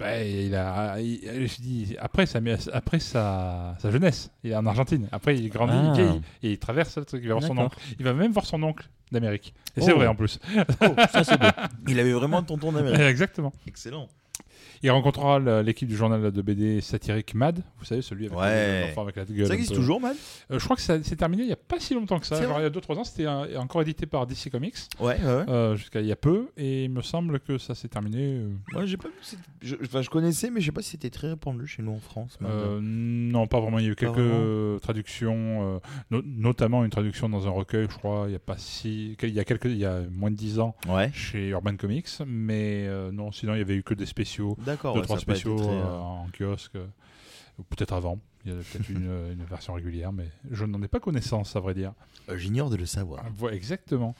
[0.00, 2.40] Bah, il a, il- je dis, après, sa,
[2.72, 5.06] après sa, sa jeunesse, il est en Argentine.
[5.12, 5.84] Après, il grandit, Ah.
[5.86, 7.20] il vieillit et il traverse le truc.
[7.22, 7.78] Il va voir son oncle.
[8.00, 9.54] Il va même voir son oncle d'Amérique.
[9.76, 9.96] Et c'est Oh.
[9.98, 10.40] vrai en plus.
[11.12, 11.46] Ça beau.
[11.86, 12.98] Il avait vraiment un tonton d'Amérique.
[13.00, 13.52] Exactement.
[13.68, 14.08] Excellent.
[14.84, 18.92] Il rencontrera l'équipe du journal de BD satirique Mad, vous savez, celui avec, Ouais.
[18.94, 19.46] le- avec la gueule.
[19.46, 20.14] Ça existe toujours, man
[20.50, 22.36] Euh, Je crois que ça s'est terminé il n'y a pas si longtemps que ça.
[22.36, 25.24] C'est Genre, il y a 2-3 ans, c'était encore édité par DC Comics, Ouais, ouais,
[25.24, 25.44] ouais.
[25.48, 28.18] euh, jusqu'à il y a peu, et il me semble que ça s'est terminé.
[28.20, 29.14] euh, Moi, j'ai pas vu.
[29.22, 31.92] c'est- Je, enfin, je connaissais, mais je sais pas si c'était très répandu chez nous
[31.92, 32.38] en France.
[32.42, 33.78] non, pas vraiment.
[33.78, 34.78] Il y a eu quelques vraiment.
[34.80, 39.16] traductions, no- notamment une traduction dans un recueil, je crois, il y a pas si,
[39.22, 41.10] il y a quelques, il y a moins de 10 ans Ouais.
[41.14, 44.94] chez Urban Comics, mais non, sinon il y avait eu que des spéciaux, D'accord.
[44.94, 46.86] deux ouais, trois spéciaux très, euh, euh, en kiosque, euh,
[47.58, 48.18] ou peut-être avant.
[48.44, 51.60] Il y a peut-être une, une version régulière, mais je n'en ai pas connaissance, à
[51.60, 51.92] vrai dire.
[52.34, 53.24] J'ignore de le savoir.
[53.36, 54.14] Voilà, exactement.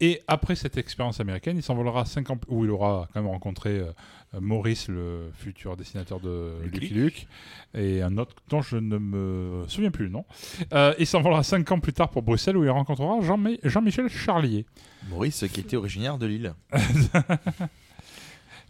[0.00, 3.78] Et après cette expérience américaine, il s'envolera 5 ans, où il aura quand même rencontré
[3.78, 3.92] euh,
[4.40, 7.28] Maurice, le futur dessinateur de Lucky Luke,
[7.74, 10.24] et un autre dont je ne me souviens plus le nom.
[10.72, 14.66] Euh, il s'envolera 5 ans plus tard pour Bruxelles, où il rencontrera Jean- Jean-Michel Charlier,
[15.08, 16.54] Maurice, qui était originaire de Lille.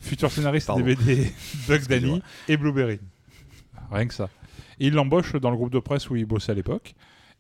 [0.05, 0.85] futur scénariste Pardon.
[0.85, 1.33] BD
[1.69, 1.87] Bugs.
[1.89, 3.01] Danny et Blueberry.
[3.91, 4.29] Rien que ça.
[4.81, 6.95] Et il l'embauche dans le groupe de presse où il bossait à l'époque,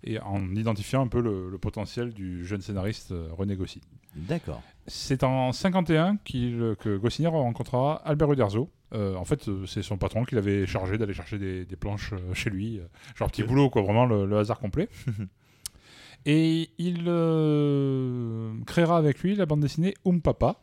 [0.04, 3.80] et en identifiant un peu le, le potentiel du jeune scénariste euh, René Gossi.
[4.14, 4.62] D'accord.
[4.86, 8.70] C'est en 51 qu'il- que Goscinny rencontrera Albert Uderzo.
[8.92, 12.12] Euh, en fait, euh, c'est son patron qui l'avait chargé d'aller chercher des, des planches
[12.34, 12.80] chez lui.
[13.16, 14.88] genre petit boulot, quoi, vraiment le, le hasard complet.
[16.26, 20.60] Et il euh, créera avec lui la bande dessinée Um Papa.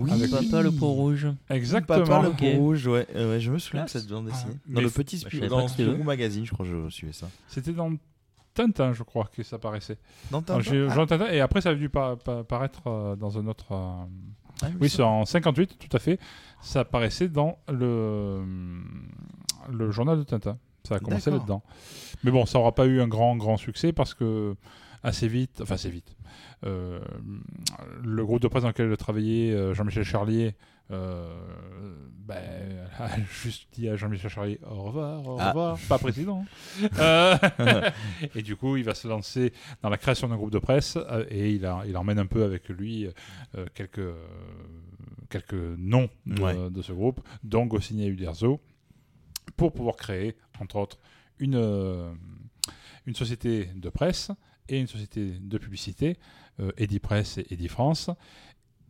[0.00, 0.10] Oui.
[0.12, 1.26] Avec Papa le pot rouge.
[1.50, 1.98] Exactement.
[2.04, 2.38] Papa le Ok.
[2.38, 3.06] pot rouge, ouais.
[3.16, 4.52] Euh, ouais, je me souviens de cette bande dessinée.
[4.54, 5.96] Ah, dans mais le petit bah, dans eux.
[6.04, 7.28] Magazine, je crois que je suivais ça.
[7.48, 7.92] C'était dans
[8.54, 9.98] Tintin, je crois, que ça apparaissait.
[10.30, 13.46] Dans Tintin Ah, Tintin, et après, ça a dû pa- pa- paraître euh, dans un
[13.48, 13.72] autre.
[13.72, 14.04] euh,
[14.62, 16.18] ah, Oui, c'est en 58, tout à fait.
[16.60, 18.42] Ça apparaissait dans le,
[19.70, 20.58] le journal de Tintin.
[20.86, 21.62] Ça a commencé là-dedans.
[22.24, 24.54] Mais bon, ça n'aura pas eu un grand, grand succès parce que
[25.02, 26.16] assez vite, enfin assez vite,
[26.64, 27.00] euh,
[28.02, 30.54] le groupe de presse dans lequel travaillait euh, Jean-Michel Charlier
[30.90, 31.36] euh,
[32.26, 33.08] ben, a
[33.42, 35.48] juste dit à Jean-Michel Charlier au revoir, au Ah.
[35.50, 36.44] revoir, pas président.
[36.98, 37.36] Euh,
[38.34, 40.96] et du coup, il va se lancer dans la création d'un groupe de presse
[41.30, 43.08] et il, a, il emmène un peu avec lui
[43.74, 44.00] quelques,
[45.28, 46.70] quelques noms de, Ouais.
[46.70, 48.60] de ce groupe, dont Goscinny et Uderzo,
[49.56, 50.98] pour pouvoir créer, entre autres,
[51.38, 51.56] une,
[53.06, 54.30] une société de presse
[54.68, 56.16] et une société de publicité,
[56.60, 57.00] euh, Eddy
[57.38, 58.10] et Eddy France,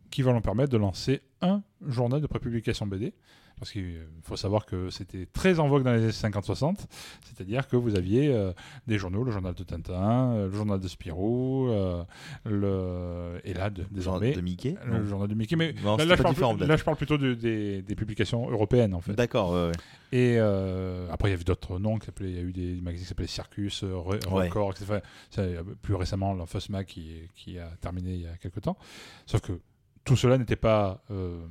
[0.09, 3.13] qui vont leur permettre de lancer un journal de prépublication BD.
[3.59, 6.77] Parce qu'il faut savoir que c'était très en vogue dans les années 50-60,
[7.23, 8.53] c'est-à-dire que vous aviez euh,
[8.87, 12.03] des journaux, le journal de Tintin, euh, le journal de Spirou, euh,
[12.45, 13.39] le...
[13.43, 15.55] et là, de- désormais, de Mickey le journal de Mickey.
[15.55, 16.69] Mais Non, là, je parle, différent, plus- peut-être.
[16.69, 19.13] là, je parle plutôt de- des, des publications européennes, en fait.
[19.13, 19.71] D'accord, ouais, ouais.
[20.11, 21.99] Et euh, après, il y avait d'autres noms.
[22.21, 24.45] Il y a eu des magazines qui s'appelaient Circus, euh, Re- Ouais.
[24.47, 24.99] Record, etc.
[25.37, 28.77] Euh, plus récemment, la Fosma qui, qui a terminé il y a quelques temps.
[29.25, 29.59] Sauf que
[30.05, 31.41] tout cela n'était pas euh,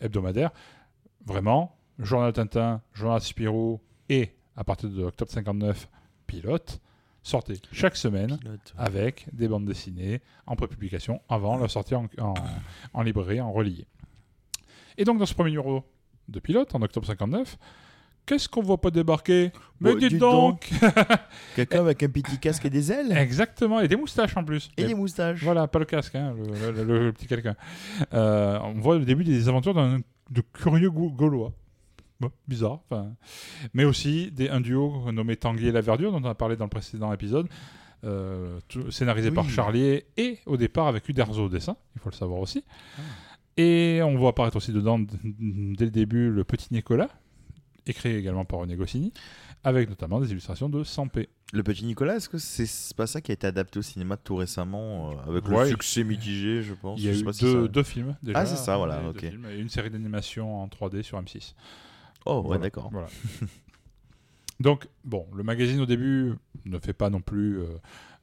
[0.00, 0.50] hebdomadaire.
[1.28, 5.88] Vraiment, Journal Tintin, Journal Spirou et, à partir de octobre 59,
[6.26, 6.80] Pilote
[7.22, 8.74] sortaient chaque semaine Pilote.
[8.78, 12.34] avec des bandes dessinées en prépublication avant leur sortie en, en,
[12.94, 13.86] en librairie, en relié.
[14.96, 15.84] Et donc, dans ce premier numéro
[16.28, 17.56] de Pilote, en octobre 59,
[18.26, 19.52] qu'est-ce qu'on voit pas débarquer?
[19.80, 20.70] Mais Bon, dites dites donc,
[21.56, 23.12] Quelqu'un avec un petit casque et des ailes?
[23.16, 24.70] Exactement, et des moustaches en plus.
[24.76, 25.42] et des moustaches.
[25.44, 27.54] Voilà, pas le casque, hein, le, le- le- le petit quelqu'un.
[28.14, 31.52] Euh, on voit le début des aventures d'un de curieux Gau- Gaulois.
[32.20, 32.80] Bon, bizarre.
[33.74, 36.64] Mais aussi des, un duo nommé Tanguy et la Verdure, dont on a parlé dans
[36.64, 37.46] le précédent épisode,
[38.04, 39.48] euh, tout- scénarisé par.
[39.48, 42.64] Charlier et au départ avec Uderzo au dessin, il faut le savoir aussi.
[42.96, 43.00] Ah.
[43.56, 47.08] Et on voit apparaître aussi dedans, dès le début, le petit Nicolas,
[47.86, 49.12] écrit également par René Goscinny,
[49.64, 51.28] avec notamment des illustrations de Sampé.
[51.52, 54.36] Le petit Nicolas, est-ce que c'est pas ça qui a été adapté au cinéma tout
[54.36, 55.64] récemment euh, avec Ouais.
[55.64, 56.98] le succès mitigé, je pense?
[57.00, 58.38] Il y a Je eu si deux, films déjà.
[58.40, 59.20] Ah, c'est ça, voilà, ok.
[59.20, 61.54] films et une série d'animation en 3D sur M6.
[62.26, 62.90] Oh, ouais, Voilà, d'accord.
[62.92, 63.08] Voilà.
[64.60, 66.34] Donc, bon, le magazine au début
[66.66, 67.60] ne fait pas non plus.
[67.60, 67.66] euh,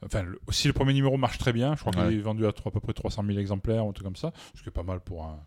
[0.05, 2.09] Enfin, le- si le premier numéro marche très bien, je crois Ouais.
[2.09, 4.61] qu'il est vendu à, peu près 300 000 exemplaires ou un truc comme ça, ce
[4.61, 5.39] qui est pas mal pour un,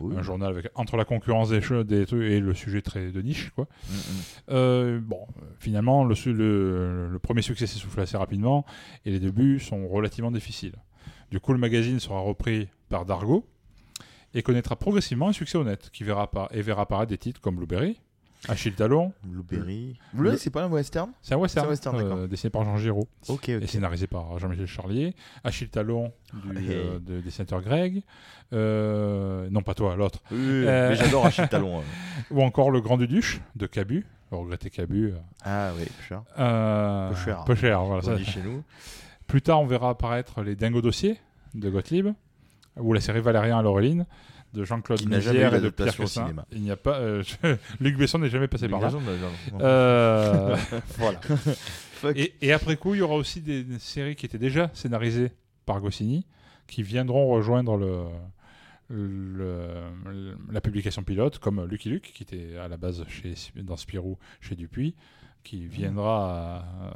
[0.00, 0.14] Oui.
[0.16, 3.64] un journal avec entre la concurrence des, trucs et le sujet très de niche, quoi.
[3.64, 3.98] Mm, mm.
[4.50, 5.26] Euh, bon,
[5.58, 8.64] finalement, le, su- le, le premier succès s'essouffle assez rapidement
[9.06, 10.74] et les débuts sont relativement difficiles.
[11.30, 13.46] Du coup, le magazine sera repris par Dargo
[14.34, 18.00] et connaîtra progressivement un succès honnête qui verra, et verra apparaître des titres comme Blueberry,
[18.48, 19.12] Achille Talon.
[19.24, 19.96] Blueberry.
[20.36, 21.10] C'est pas un western?
[21.22, 23.06] C'est un western, euh, dessiné par Jean Giraud
[23.46, 25.14] et scénarisé par Jean-Michel Charlier.
[25.44, 26.66] Achille Talon du Hey.
[26.70, 28.02] euh, de dessinateur Greg.
[28.52, 30.20] Euh, non, pas toi, l'autre.
[30.30, 31.78] Oui, oui, Euh, mais j'adore Achille Talon.
[31.78, 31.82] euh.
[32.32, 34.06] Ou encore Le Grand Duduche de Cabu.
[34.30, 35.12] Regretté Cabu.
[35.44, 36.22] Ah oui, cher.
[36.38, 37.44] Euh, Peu cher.
[37.44, 38.02] Peu cher, voilà.
[38.02, 38.62] On ça- dit chez nous.
[39.26, 41.18] Plus tard, on verra apparaître les Dingo Dossiers
[41.54, 42.08] de Gottlieb,
[42.78, 44.06] ou la série Valérien à Laureline
[44.52, 46.34] de Jean-Claude Mézières et de Pierre Cressin.
[46.52, 46.98] Il n'y a pas.
[46.98, 47.22] euh,
[47.80, 48.90] Luc Besson n'est jamais passé par là.
[49.52, 49.58] Non.
[49.60, 50.56] Euh,
[50.98, 51.20] voilà.
[52.16, 55.30] Et, et après coup, il y aura aussi des, des séries qui étaient déjà scénarisées
[55.66, 56.26] par Goscinny,
[56.66, 58.04] qui viendront rejoindre le,
[58.90, 64.18] le- la publication pilote, comme Lucky Luke, qui était à la base chez, dans Spirou
[64.40, 64.94] chez Dupuis,
[65.44, 66.90] qui viendra euh,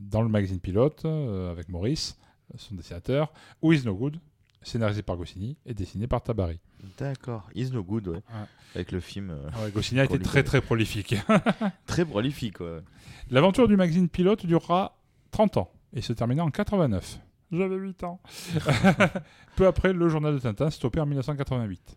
[0.00, 2.18] dans le magazine pilote euh, avec Maurice,
[2.56, 3.32] son dessinateur,
[3.62, 4.18] Who is No Good,
[4.64, 6.58] scénarisé par Goscinny et dessiné par Tabari.
[6.98, 7.48] D'accord.
[7.54, 8.16] Is no good, ouais.
[8.16, 8.46] Ouais.
[8.74, 11.14] Avec le film euh, Ah ouais, Goscinny a été très très prolifique.
[11.86, 12.80] très prolifique, ouais.
[13.30, 14.98] L'aventure du magazine pilote durera
[15.30, 17.20] 30 ans et se termina en 89.
[17.52, 18.20] J'avais 8 ans.
[19.56, 21.96] Peu après, le journal de Tintin stoppé en 1988.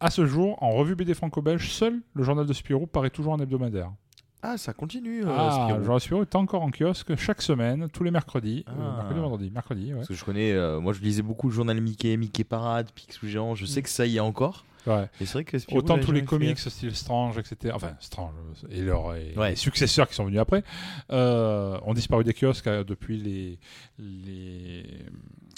[0.00, 3.38] À ce jour, en revue BD franco-belge, seul le journal de Spirou paraît toujours en
[3.38, 3.92] hebdomadaire.
[4.42, 5.24] Ah, ça continue.
[5.24, 5.94] euh, ah, Spirou.
[5.94, 8.64] de Spirou est encore en kiosque chaque semaine, tous les mercredis.
[8.68, 8.96] Euh, Ah.
[9.02, 9.96] mercredi, vendredi, mercredi, ouais.
[9.96, 13.26] Parce que je connais, euh, moi je lisais beaucoup le journal Mickey, Mickey Parade, Picsou
[13.28, 14.64] Géant, je sais que ça y est encore.
[14.86, 15.10] Ouais.
[15.20, 16.68] Et c'est vrai que Spirou, Autant tous les fait comics gaffe.
[16.68, 17.74] style Strange, etc.
[17.76, 18.32] Enfin, Strange
[18.64, 19.50] euh, et leurs et Ouais.
[19.50, 20.64] les successeurs qui sont venus après
[21.12, 23.58] euh, ont disparu des kiosques euh, depuis les,
[23.98, 24.86] les,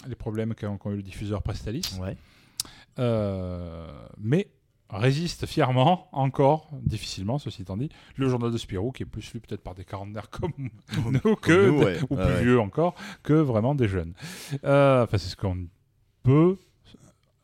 [0.08, 1.96] les problèmes qu'ont eu le diffuseur Prestalis.
[2.00, 2.16] Ouais.
[2.98, 3.86] Euh,
[4.18, 4.48] mais
[4.92, 9.40] résiste fièrement, encore, difficilement, ceci étant dit, le journal de Spirou, qui est plus lu
[9.40, 10.52] peut-être par des quarantenaires comme
[11.24, 11.98] nous, que, nous, ouais.
[12.11, 12.42] ou plus ouais.
[12.42, 14.12] vieux encore, que vraiment des jeunes.
[14.64, 15.66] Euh, Enfin, c'est ce qu'on
[16.22, 16.57] peut,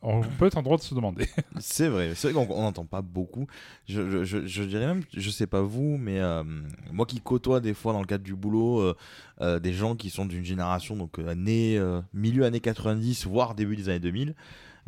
[0.03, 1.27] on peut être en droit de se demander.
[1.59, 3.47] C'est vrai, c'est vrai qu'on on n'entend pas beaucoup.
[3.89, 6.45] Je, je, je, je dirais même, je sais pas vous, mais euh,
[6.93, 8.95] moi qui côtoie des fois dans le cadre du boulot euh,
[9.41, 11.81] euh, des gens qui sont d'une génération, donc année,
[12.15, 14.35] milieu années 90, voire début des années 2000, euh,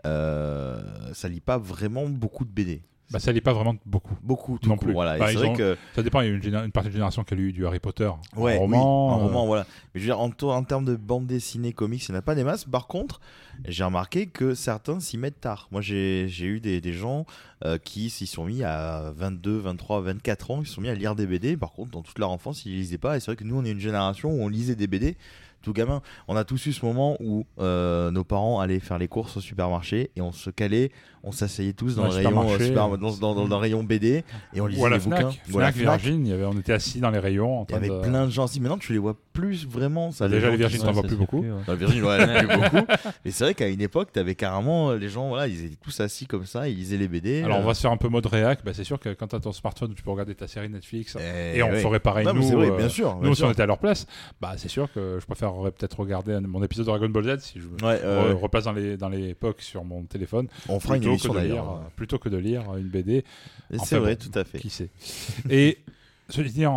[0.04, 2.82] ça lit pas vraiment beaucoup de BD.
[3.12, 4.14] Bah, ça lit pas vraiment beaucoup.
[4.22, 4.92] Beaucoup tout Non court, plus.
[4.92, 5.18] Voilà.
[5.18, 7.24] Bah, vrai ont- que Ça dépend, il y a une, géné- une partie de génération
[7.24, 8.76] qui a lu du Harry Potter en Ouais, roman.
[8.76, 9.66] oui, en euh, roman, voilà.
[9.92, 12.22] Mais je veux dire, en, en termes de bande dessinée, comics, il n'y en a
[12.22, 12.66] pas des masses.
[12.66, 13.20] Par contre,
[13.66, 15.66] j'ai remarqué que certains s'y mettent tard.
[15.72, 17.26] Moi, j'ai eu des, des gens
[17.64, 20.94] euh, qui s'y sont mis à 22, 23, 24 ans, ils se sont mis à
[20.94, 21.56] lire des BD.
[21.56, 23.16] Par contre, dans toute leur enfance, ils lisaient pas.
[23.16, 25.16] Et c'est vrai que nous, on est une génération où on lisait des BD.
[25.62, 29.08] Tout gamin, on a tous eu ce moment où euh, nos parents allaient faire les
[29.08, 30.90] courses au supermarché et on se calait,
[31.22, 33.84] on s'asseyait tous dans, Dans le rayon, euh, super- dans, dans- dans- dans le rayon
[33.84, 35.30] BD et on lisait les bouquins.
[35.30, 36.00] Fnac, la Fnac, Fnac.
[36.00, 38.00] Virgin, il y avait, on était assis dans les rayons en Il y avait de...
[38.00, 38.46] plein de gens.
[38.46, 40.24] Si maintenant tu les vois plus vraiment, ça.
[40.28, 41.40] Bah, déjà, gens les qui Virgin, t'en vois ça plus beaucoup.
[41.40, 41.48] ouais.
[41.68, 42.86] Le Virgin, ouais, là, plus beaucoup.
[43.24, 46.00] Mais c'est vrai qu'à une époque, t'avais carrément euh, les gens, voilà, ils étaient tous
[46.00, 47.42] assis comme ça, ils lisaient les BD.
[47.42, 48.64] Alors, on euh, va se faire un peu mode réac.
[48.64, 51.16] Bah, c'est sûr que quand tu as ton smartphone, tu peux regarder ta série Netflix.
[51.20, 52.48] eh, Et on ferait pareil, Non, mais nous.
[52.48, 53.18] c'est vrai, euh, bien sûr.
[53.20, 54.06] Nous, si on était à leur place,
[54.40, 57.42] bah, c'est sûr que je préférerais peut-être regarder un- mon épisode de Dragon Ball Z
[57.42, 60.48] si je Ouais, euh, re- replace dans les, dans l'époque sur mon téléphone.
[60.68, 61.90] on fera une émission que d'ailleurs.
[61.96, 63.24] plutôt que de lire une BD.
[63.84, 64.58] C'est vrai, bon, tout à fait.
[64.58, 64.90] Qui sait
[65.50, 65.78] Et
[66.28, 66.72] ceci dit, en,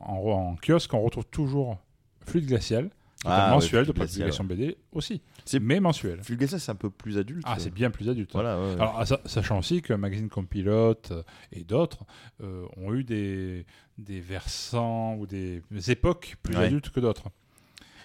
[0.00, 1.78] en, en kiosque, on retrouve toujours
[2.26, 2.90] Fluide Glacial,
[3.24, 5.20] Ah, ouais, mensuel de publication BD aussi.
[5.44, 6.22] C'est- Mais mensuel.
[6.22, 7.42] Fulgassa, c'est un peu plus adulte.
[7.46, 8.30] Ah, c'est bien plus adulte.
[8.32, 8.74] Voilà, ouais.
[8.74, 12.04] Alors, sachant aussi qu'un magazine comme Pilote euh, et d'autres
[12.42, 13.66] euh, ont eu des,
[13.98, 17.24] des versants ou des, époques plus adultes que d'autres.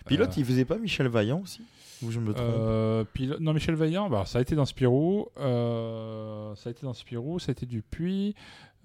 [0.08, 1.62] Pilote, Euh, il faisait pas Michel Vaillant aussi
[2.04, 5.28] Ou je me trompe euh, Pilo- non, Michel Vaillant, bah, ça a été dans Spirou,
[5.40, 8.36] euh, ça a été dans Spirou, ça a été Dupuis.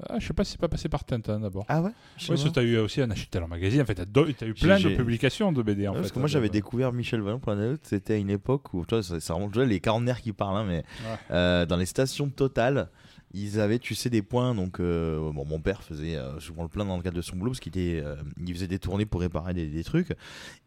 [0.09, 1.65] Ah, je sais pas si c'est pas passé par Tintin d'abord.
[1.69, 1.91] Ah ouais?
[2.29, 3.83] Oui, tu as eu aussi un Acheteur Magazine.
[3.83, 5.87] En fait, tu as, eu plein de publications de BD.
[5.87, 8.31] En Ouais, fait, parce que moi j'avais de- découvert Michel Vaillant pour c'était à une
[8.31, 11.19] époque où, tu vois, vraiment tu vois, les quarantenaires qui parlent, hein, mais Ouais.
[11.31, 12.89] euh, dans les stations Total,
[13.35, 14.55] ils avaient, tu sais, des points.
[14.55, 17.37] Donc, euh, bon, mon père faisait euh, souvent le plein dans le cadre de son
[17.37, 20.13] boulot parce qu'il était, euh, il faisait des tournées pour réparer des, des trucs.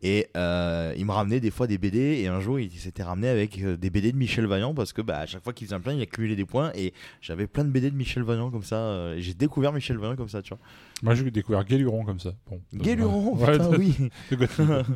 [0.02, 1.98] Et il me ramenait des fois des BD.
[2.22, 5.20] Et un jour, il s'était ramené avec des BD de Michel Vaillant parce que bah,
[5.20, 6.72] à chaque fois qu'il faisait un plein, il accumulait des points.
[6.76, 9.14] Et j'avais plein de BD de Michel Vaillant comme ça.
[9.16, 10.60] et j'ai découvert Michel Vaillant comme ça, tu vois.
[11.04, 12.34] Moi, j'ai découvert Guéluron comme ça.
[12.50, 13.96] Bon, donc, Guéluron, ouais, putain, oui.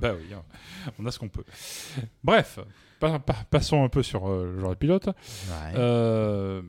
[0.02, 0.42] bah oui, hein.
[0.98, 1.44] on a ce qu'on peut.
[2.24, 2.60] Bref,
[3.00, 5.08] pa- pa- passons un peu sur le genre de pilote.
[5.08, 5.74] Ouais.
[5.76, 6.62] Euh,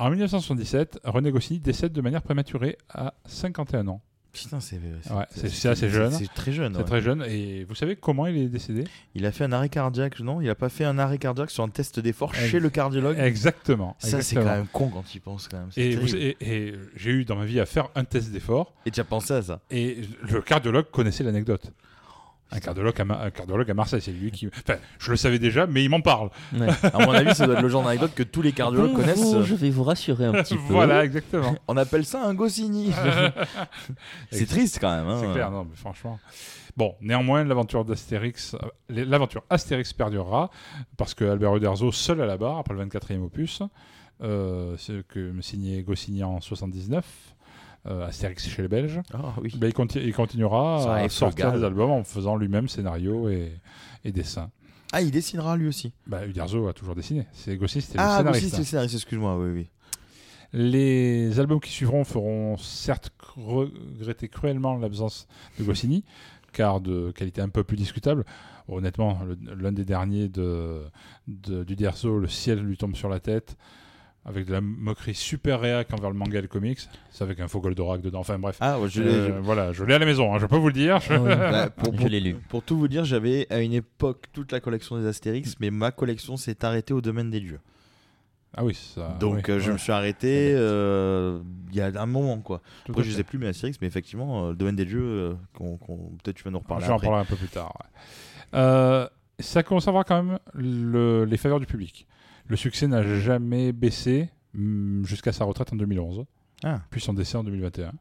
[0.00, 4.00] en 1977, René Goscinny décède de manière prématurée à 51 ans.
[4.32, 6.12] Putain, c'est Ouais, c'est- assez jeune.
[6.12, 6.72] C'est très jeune.
[6.74, 6.84] C'est ouais.
[6.84, 7.24] très jeune.
[7.28, 8.84] Et vous savez comment il est décédé?
[9.16, 10.40] Il a fait un arrêt cardiaque, non?
[10.40, 13.18] Il a pas fait un arrêt cardiaque sur un test d'effort chez le cardiologue?
[13.18, 13.96] Exactement.
[13.98, 15.70] Ça, c'est quand même con quand tu y penses, quand même.
[15.76, 19.04] Et- et j'ai eu dans ma vie à faire un test d'effort Et tu as
[19.04, 19.60] pensé à ça?
[19.72, 21.72] Et le cardiologue connaissait l'anecdote.
[22.52, 24.48] Un cardiologue, à Ma- un cardiologue à Marseille, c'est lui qui.
[24.48, 26.30] Enfin, je le savais déjà, mais il m'en parle.
[26.52, 26.66] Ouais.
[26.92, 29.44] À mon avis, ça doit être le genre d'anecdote que tous les cardiologues Bonjour, connaissent.
[29.46, 30.72] Je vais vous rassurer un petit peu.
[30.72, 31.54] voilà, exactement.
[31.68, 32.92] On appelle ça un Goscinny.
[34.30, 35.06] c'est triste quand même.
[35.06, 35.18] hein.
[35.20, 36.18] C'est clair, non, mais franchement.
[36.76, 38.58] Bon, néanmoins, l'aventure d'Astérix, euh,
[39.04, 40.50] l'aventure Astérix perdurera
[40.96, 43.62] parce que Albert Uderzo, seul à la barre après le 24e opus,
[44.22, 47.04] euh, ce que me signait Goscinny en 79,
[47.86, 49.50] euh, Astérix chez les Belges, Ah oui.
[49.54, 53.52] il, conti- il continuera Ça à sortir des albums en faisant lui-même scénario et,
[54.04, 54.50] et dessin.
[54.92, 55.92] Ah, il dessinera lui aussi.
[56.06, 57.26] Bah, Uderzo a toujours dessiné.
[57.32, 58.42] C'est Goscinny, c'était le Ah, scénariste.
[58.44, 59.68] aussi, c'est le scénariste, excuse-moi, oui, oui.
[60.52, 66.04] Les albums qui suivront feront certes regretter cruellement l'absence de Goscinny,
[66.52, 68.24] car de qualité un peu plus discutable.
[68.66, 69.20] Honnêtement,
[69.56, 70.82] l'un des derniers de,
[71.28, 73.56] de- du le ciel lui tombe sur la tête,
[74.26, 76.78] avec de la moquerie super réac envers le manga et le comics.
[77.10, 78.20] C'est avec un faux Goldorak dedans.
[78.20, 78.58] Enfin bref.
[78.60, 79.08] Ah, ouais, je l'ai.
[79.14, 80.98] Euh, je- Voilà, je l'ai à la maison, hein, je peux vous le dire.
[81.10, 81.18] Ah.
[81.18, 82.34] Bah, pour, Je pour- l'ai lu.
[82.48, 85.90] pour tout vous dire, j'avais à une époque toute la collection des Astérix, mais ma
[85.90, 87.60] collection s'est arrêtée au domaine des dieux.
[88.56, 89.16] Ah oui, ça.
[89.20, 91.38] Donc oui, euh, je ouais, me suis arrêté euh,
[91.70, 92.60] il y a un moment quoi.
[92.84, 94.84] tout Après à je les ai plus mes Astérix, mais effectivement euh, le domaine des
[94.84, 97.06] dieux, euh, qu'on- qu'on- peut-être tu vas nous reparler J'en après.
[97.06, 97.72] parlerai un peu plus tard.
[97.80, 98.58] ouais.
[98.58, 102.08] Euh, ça conservera quand même le- les faveurs du public.
[102.50, 106.24] Le succès n'a jamais baissé hum, jusqu'à sa retraite en 2011,
[106.64, 106.80] Ah.
[106.90, 107.92] puis son décès en 2021.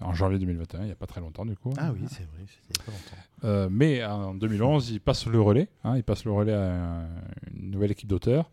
[0.00, 1.72] En janvier 2021, il n'y a pas très longtemps du coup.
[1.76, 3.16] Ah oui, c'est vrai, c'était pas longtemps.
[3.44, 5.68] Euh, mais en 2011, il passe le relais.
[5.82, 7.06] hein, il passe le relais à un-
[7.52, 8.48] une nouvelle équipe d'auteurs.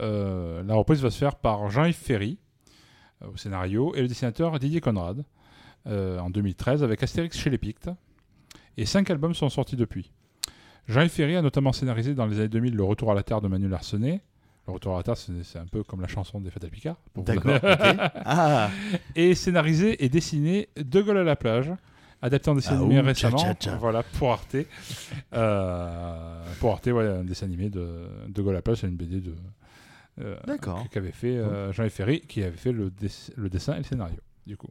[0.00, 2.38] Euh, la reprise va se faire par Jean-Yves Ferry
[3.22, 5.24] euh, au scénario et le dessinateur Didier Conrad
[5.88, 7.90] euh, en 2013 avec Astérix chez les Pictes.
[8.76, 10.12] Et cinq albums sont sortis depuis.
[10.86, 13.48] Jean-Yves Ferry a notamment scénarisé dans les années 2000 Le Retour à la Terre de
[13.48, 14.20] Manuel Arsenet.
[14.66, 16.96] Le Retour à la Terre, c'est un peu comme la chanson des Fatal Picard.
[17.14, 18.10] vous D'accord, donner- ok.
[18.24, 18.70] Ah,
[19.14, 21.70] et scénarisé et dessiné De Gaulle à la plage,
[22.22, 23.36] adapté en dessin Ah, animé ouh, récemment.
[23.36, 23.76] tcha, tcha, tcha.
[23.76, 24.56] Voilà, pour Arte.
[25.34, 28.96] Euh, pour Arte, ouais, un dessin animé de De Gaulle à la plage, c'est une
[28.96, 29.34] BD de.
[30.20, 30.84] euh, D'accord.
[30.90, 34.16] Qu'avait fait euh, Jean-Yves Ferry, qui avait fait le, dess- le dessin et le scénario,
[34.46, 34.68] du coup.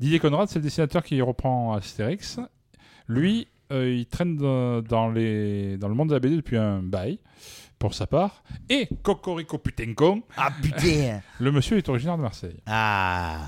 [0.00, 2.38] Didier Conrad, c'est le dessinateur qui reprend Astérix.
[3.08, 7.18] Lui, il traîne dans, dans les, dans le monde de la BD depuis un bail,
[7.78, 8.42] pour sa part.
[8.68, 11.20] Et Cocorico putain con, ah putain.
[11.40, 12.60] le monsieur est originaire de Marseille.
[12.66, 13.46] Ah.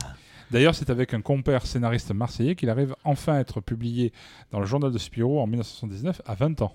[0.50, 4.12] D'ailleurs, c'est avec un compère scénariste marseillais qu'il arrive enfin à être publié
[4.50, 6.74] dans le journal de Spirou en 1979 à 20 ans.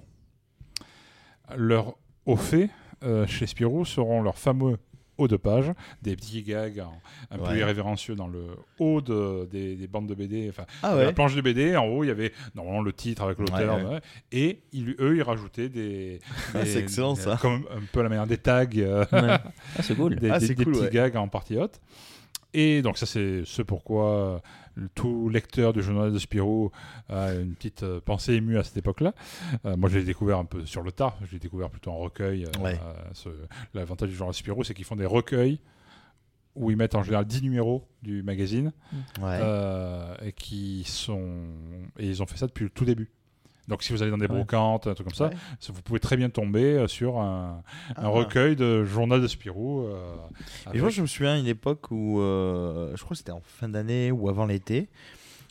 [1.57, 2.69] Leurs hauts faits
[3.03, 4.77] euh, chez Spirou seront leurs fameux
[5.17, 6.83] hauts de page, des petits gags
[7.31, 8.45] un peu irrévérencieux dans le
[8.79, 11.75] haut de- des, des bandes de BD, enfin Ah la planche de BD.
[11.77, 13.89] En haut, il y avait normalement le titre avec l'auteur, Ouais, ouais.
[13.95, 14.01] ouais,
[14.31, 16.19] et ils- eux, ils rajoutaient des,
[16.53, 17.37] Ah, des- c'est excellent, des- ça.
[17.41, 18.65] comme un peu la manière des tags.
[18.77, 19.37] euh, Ouais.
[19.77, 20.15] Ah, c'est cool.
[20.17, 20.89] des, Ah, cool, petits ouais.
[20.91, 21.79] gags en partie haute.
[22.53, 24.39] Et donc ça c'est ce pourquoi euh,
[24.93, 26.71] tout lecteur du journal de Spirou
[27.09, 29.13] a une petite euh, pensée émue à cette époque-là.
[29.65, 31.97] Euh, moi je l'ai découvert un peu sur le tard, je l'ai découvert plutôt en
[31.97, 32.45] recueil.
[32.45, 32.79] euh, Ouais.
[33.27, 33.31] euh,
[33.73, 35.59] L'avantage du journal de Spirou c'est qu'ils font des recueils
[36.55, 38.71] où ils mettent en général 10 numéros du magazine
[39.21, 39.39] Ouais.
[39.41, 41.47] euh, et qui sont
[41.99, 43.09] et ils ont fait ça depuis le tout début.
[43.67, 45.29] Donc si vous allez dans des brocantes, un truc comme ça,
[45.69, 48.07] vous pouvez très bien tomber euh, sur un, un Ah.
[48.09, 49.81] recueil de journal de Spirou.
[49.87, 50.15] euh,
[50.73, 53.41] Et moi, je me souviens à une époque où, euh, je crois que c'était en
[53.43, 54.87] fin d'année ou avant l'été.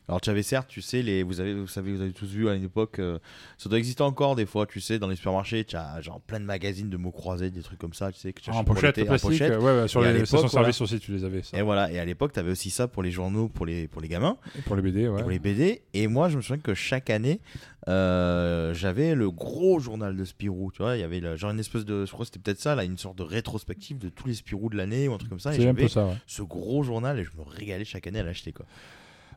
[0.07, 2.47] Alors, tu avais certes, tu sais, les, vous, avez, vous savez, vous avez tous vu
[2.51, 3.19] à une époque, euh,
[3.57, 6.40] ça doit exister encore des fois, tu sais, dans les supermarchés, tu as genre plein
[6.40, 8.99] de magazines de mots croisés, des trucs comme ça, tu sais, que tu en pochette
[8.99, 9.59] en pochette.
[9.59, 11.57] ouais, ouais, sur Et les l'époque, stations-service aussi, tu les avais, ça.
[11.59, 14.03] Et voilà, et à l'époque, tu avais aussi ça pour les journaux, pour les, pour
[14.03, 15.21] les gamins, Et pour les BD, ouais.
[15.23, 15.81] pour les BD.
[15.95, 17.40] Et moi, je me souviens que chaque année,
[17.88, 21.87] euh, j'avais le gros journal de Spirou, tu vois, il y avait genre une espèce
[21.87, 24.35] de, je crois que c'était peut-être ça, là, une sorte de rétrospective de tous les
[24.35, 25.53] Spirou de l'année ou un truc comme ça.
[25.53, 26.14] Et C'est un j'avais peu ça, ouais.
[26.27, 28.67] ce gros journal et je me régalais chaque année à l'acheter, quoi.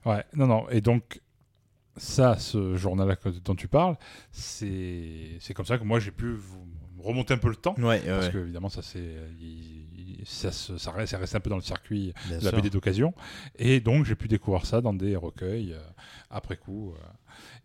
[0.06, 0.70] Ouais, non, non.
[0.70, 1.22] Et donc,
[1.98, 3.98] ça, ce journal-là dont tu parles,
[4.32, 6.36] c'est comme ça que moi j'ai pu
[7.00, 7.76] remonter un peu le temps.
[7.80, 9.16] Ouais, Parce que évidemment, ça, c'est,
[10.26, 12.58] ça, ça, reste, ça reste un peu dans le circuit bien de la sûr.
[12.58, 13.14] BD d'occasion.
[13.58, 15.80] Et donc, j'ai pu découvrir ça dans des recueils euh,
[16.30, 16.94] après coup.
[16.94, 17.04] euh,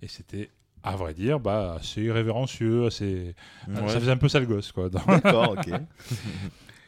[0.03, 0.51] et c'était,
[0.83, 3.35] à vrai dire, bah, assez irrévérencieux, assez.
[3.69, 3.89] Ouais.
[3.89, 4.89] Ça faisait un peu sale gosse, quoi.
[4.91, 5.69] D'accord, ok.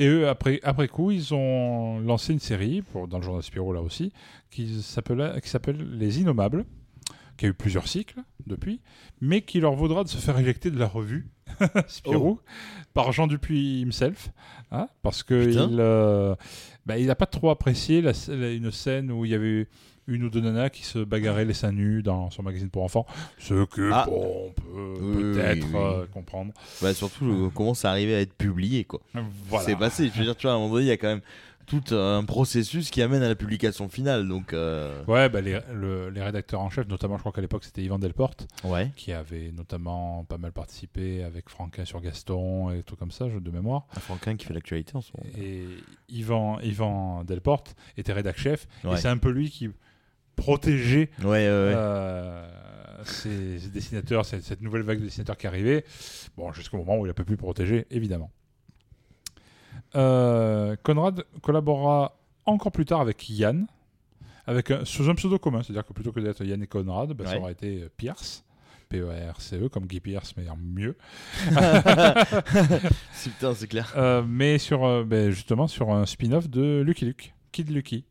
[0.00, 3.72] Et eux, après, après coup, ils ont lancé une série, pour, dans le journal Spirou
[3.72, 4.12] là aussi,
[4.50, 5.33] qui s'appelle
[5.98, 6.64] Les Innommables,
[7.37, 8.80] qui a eu plusieurs cycles depuis,
[9.20, 11.26] mais qui leur vaudra de se faire éjecter de la revue
[11.88, 12.40] Spirou
[12.92, 14.30] par Jean Dupuis himself,
[14.70, 15.68] hein, parce que Putain.
[15.70, 16.35] il, euh,
[16.87, 19.66] bah, il n'a pas trop apprécié la, la- une scène où il y avait
[20.06, 23.06] une ou deux nanas qui se bagarraient les seins nus dans son magazine pour enfants,
[23.38, 24.04] ce que Ah.
[24.08, 25.80] bon, on peut Oui, peut-être oui, oui.
[25.80, 26.52] euh, comprendre.
[26.82, 29.00] Bah, surtout, euh, comment c'est arrivé à être publié, quoi.
[29.48, 29.64] Voilà.
[29.64, 30.10] C'est passé.
[30.12, 31.22] Je veux dire, tu vois, à un moment donné, il y a quand même
[31.66, 34.28] tout un processus qui amène à la publication finale.
[34.28, 37.64] Donc, euh, Ouais, bah, les, le- les rédacteurs en chef, notamment je crois qu'à l'époque
[37.64, 38.90] c'était Yvan Delporte, ouais.
[38.96, 43.38] qui avait notamment pas mal participé avec Franquin sur Gaston et tout comme ça, je-
[43.38, 43.86] de mémoire.
[43.96, 45.30] Un Franquin qui fait l'actualité en ce moment.
[45.38, 45.64] Et
[46.11, 49.70] Yvan, Yvan Delporte était rédac chef, et c'est un peu lui qui
[50.37, 51.72] protégeait Ouais, ouais, ouais.
[51.76, 52.47] euh,
[53.05, 55.85] ces, ces dessinateurs, cette, cette nouvelle vague de dessinateurs qui arrivait,
[56.37, 58.30] bon, jusqu'au moment où il a pas pu protéger, évidemment.
[59.97, 62.16] Euh, Conrad collabora
[62.47, 63.66] encore plus tard avec Yann,
[64.47, 67.26] avec un- sous un pseudo commun, c'est-à-dire que plutôt que d'être Yann et Conrad, bah,
[67.26, 68.45] ça aurait été euh, Pierce,
[68.89, 70.97] P-E-R-C-E, comme Guy Pearce, mais en mieux.
[73.12, 73.93] C'est- clair.
[73.97, 78.05] Euh, mais sur, ben, justement sur un spin-off de Lucky Luke, Kid Lucky.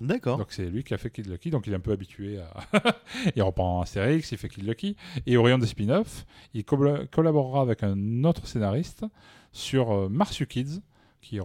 [0.00, 0.38] D'accord.
[0.38, 2.82] Donc c'est lui qui a fait Kid Lucky, donc il est un peu habitué à.
[3.36, 4.96] il reprend Astérix, il fait Kid Lucky.
[5.26, 9.04] Et au rayon des spin-offs, il colla- collaborera avec un autre scénariste
[9.52, 10.80] sur euh, Marsu Kids,
[11.24, 11.38] qui,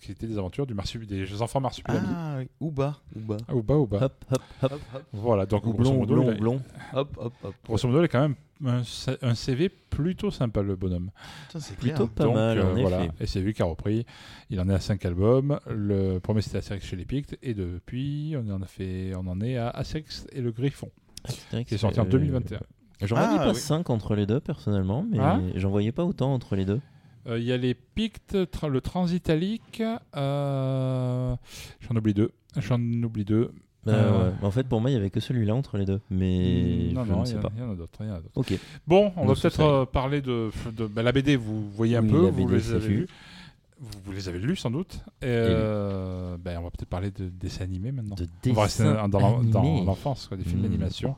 [0.00, 2.06] qui était des aventures du marsu- des enfants marsupilami.
[2.10, 2.38] Ah.
[2.60, 3.36] Ouba, Ouba.
[3.48, 3.98] Ah, ou bas, ou bas.
[4.04, 5.02] Hop, hop, hop.
[5.12, 6.62] Voilà, donc grosso Houblon, modo, il a- houblon.
[6.94, 7.54] Hop, hop, hop.
[7.66, 8.82] grosso modo, il a quand même un,
[9.22, 11.10] un CV plutôt sympa, le bonhomme.
[11.58, 12.08] C'est Plutôt clair.
[12.10, 13.04] pas Donc, mal, euh, en voilà.
[13.04, 13.12] effet.
[13.20, 14.06] Et c'est lui qui a repris.
[14.50, 15.58] Il en est à 5 albums.
[15.68, 17.36] Le premier c'était Astérix chez les Pictes.
[17.42, 20.90] Et depuis, on en, a fait, on en est à Astérix et le Griffon,
[21.24, 22.60] Astérix, qui est sorti en euh, 2021.
[23.02, 23.60] J'en Ah, voyais pas oui.
[23.60, 26.80] 5 entre les deux, personnellement, mais Hein j'en voyais pas autant entre les deux.
[27.28, 29.82] Euh, Il y a les Pictes, tra- le Transitalique.
[30.16, 31.34] euh,
[31.80, 32.30] J'en oublie deux.
[32.56, 33.50] J'en oublie deux.
[33.88, 34.34] Euh, Euh, ouais.
[34.42, 37.12] En fait, pour moi, il y avait que celui-là entre les deux, mais non, je
[37.12, 37.52] non, ne sais en- pas.
[37.54, 37.98] il y en a d'autres.
[38.00, 38.32] il y en a d'autres.
[38.34, 38.52] Ok.
[38.86, 41.36] Bon, on va peut-être parler de, de bah, la BD.
[41.36, 42.94] Vous voyez un Oui, peu, vous BD, les avez vu.
[43.02, 43.06] vus.
[43.78, 45.00] Vous, vous les avez lus sans doute.
[45.20, 48.14] Et, euh, ben, on va peut-être parler de dessins animés maintenant.
[48.16, 50.62] De On va rester dans, l'enfance, des films Hmm.
[50.62, 51.14] d'animation.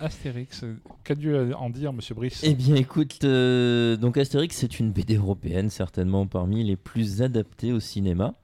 [0.00, 0.64] Astérix,
[1.04, 5.16] qu'a dû en dire, Monsieur Brice Eh bien, écoute, euh, donc Astérix, c'est une BD
[5.16, 8.34] européenne, certainement parmi les plus adaptées au cinéma.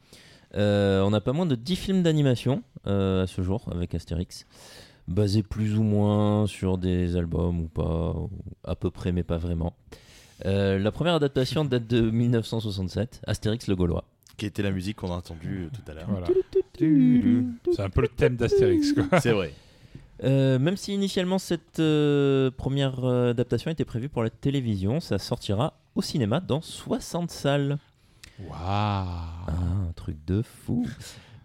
[0.57, 4.47] Euh, on a pas moins de 10 films d'animation euh, à ce jour avec Astérix,
[5.09, 8.31] basés plus ou moins sur des albums ou pas, ou
[8.63, 9.75] à peu près, mais pas vraiment.
[10.45, 14.05] Euh, la première adaptation date de 1967, Astérix le Gaulois.
[14.37, 16.07] Qui était la musique qu'on a entendue euh, tout à l'heure.
[16.09, 16.27] Voilà.
[16.79, 18.93] C'est un peu le thème d'Astérix.
[19.21, 19.53] C'est vrai.
[20.23, 25.75] Euh, même si initialement cette euh, première adaptation était prévue pour la télévision, ça sortira
[25.95, 27.79] au cinéma dans 60 salles.
[28.41, 30.87] Waouh Ah, un truc de fou.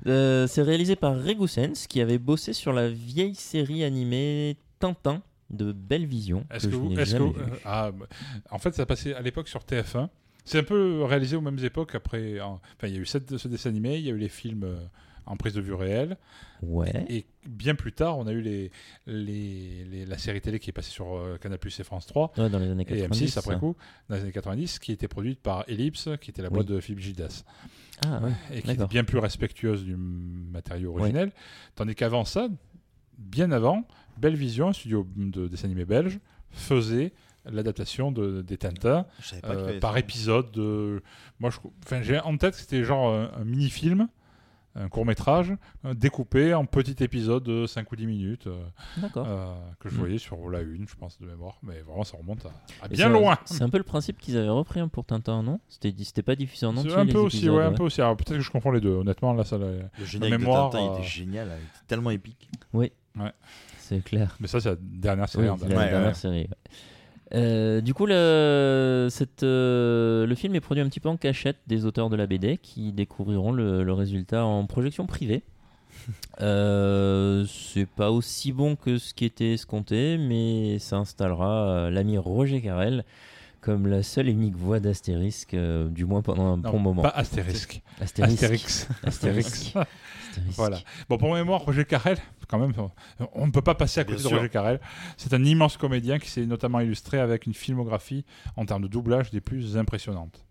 [0.08, 5.22] Euh, c'est réalisé par Ray Goussens qui avait bossé sur la vieille série animée Tintin
[5.50, 6.46] de Belle Vision.
[6.52, 7.00] Est-ce que vous, que
[7.40, 8.06] euh, ah, bah,
[8.52, 10.10] en fait, ça passait à l'époque sur TF1.
[10.46, 11.96] C'est un peu réalisé aux mêmes époques.
[11.96, 14.18] Après, en- enfin, il y a eu cette- ce dessin animé, il y a eu
[14.18, 14.78] les films euh,
[15.26, 16.18] en prise de vue réelle,
[16.64, 17.06] Ouais.
[17.08, 18.72] et bien plus tard, on a eu les,
[19.06, 22.50] les, les- la série télé qui est passée sur euh, Canal+ et France 3 Ouais,
[22.50, 23.26] dans les années et 90.
[23.36, 23.76] M6 après coup,
[24.10, 27.02] dans les années 90, qui était produite par Ellipse, qui était la boîte de Philippe
[27.02, 27.44] Gildas.
[28.08, 28.32] Ah ouais.
[28.58, 31.32] et qui était bien plus respectueuse du matériau originel.
[31.76, 32.48] Tandis qu'avant ça,
[33.18, 33.86] bien avant,
[34.20, 36.20] Belle Vision, un studio de dessin animé belge,
[36.52, 37.14] faisait
[37.46, 39.06] l'adaptation de, des Tintins
[39.46, 40.00] euh, par ça.
[40.00, 40.52] épisode.
[40.52, 41.02] De...
[41.40, 41.58] Moi, je...
[41.86, 44.08] enfin, j'ai en tête que c'était genre un, un mini-film,
[44.76, 45.54] un court-métrage,
[45.86, 48.62] euh, découpé en petits épisodes de 5 ou 10 minutes, euh,
[48.98, 49.26] D'accord.
[49.28, 49.98] euh, que je Mm.
[49.98, 51.58] voyais sur la une, je pense, de mémoire.
[51.64, 52.46] Mais vraiment, ça remonte
[52.82, 53.38] à, bien loin.
[53.46, 55.60] C'est un peu le principe qu'ils avaient repris hein, pour Tintin, non?
[55.70, 58.02] C'était pas diffusé en entier C'est un les peu aussi, épisodes, ouais, un peu aussi.
[58.02, 58.94] Alors peut-être que je confonds les deux.
[58.94, 59.58] Honnêtement, là, ça.
[59.58, 59.66] l'a-
[59.98, 62.50] Le générique mémoire, de Tintin, il euh, était génial, il était tellement épique.
[63.90, 64.36] C'est clair.
[64.40, 66.14] Mais ça, c'est la dernière série Oui, en la Ouais, dernière ouais.
[66.14, 66.42] série.
[66.42, 66.48] ouais.
[67.36, 71.58] Euh, du coup, le, cette, euh, le film est produit un petit peu en cachette
[71.68, 75.44] des auteurs de la BD qui découvriront le, le résultat en projection privée.
[76.42, 82.18] Euh, c'est pas aussi bon que ce qui était escompté, mais ça installera euh, l'ami
[82.18, 83.04] Roger Carrel
[83.62, 87.02] comme la seule et unique voix d'Astérisque, euh, du moins pendant un Non, bon moment.
[87.02, 87.82] Pas Astérisque.
[88.00, 88.34] Astérisque.
[88.44, 88.88] Astérix.
[89.04, 89.74] Astérisque.
[90.52, 90.78] Voilà.
[91.10, 92.72] Bon, pour mémoire, Roger Carrel, quand même,
[93.34, 94.38] on ne peut pas passer à Bien côté de sûr.
[94.38, 94.80] Roger Carrel.
[95.18, 98.24] C'est un immense comédien qui s'est notamment illustré avec une filmographie
[98.56, 100.46] en termes de doublage des plus impressionnantes.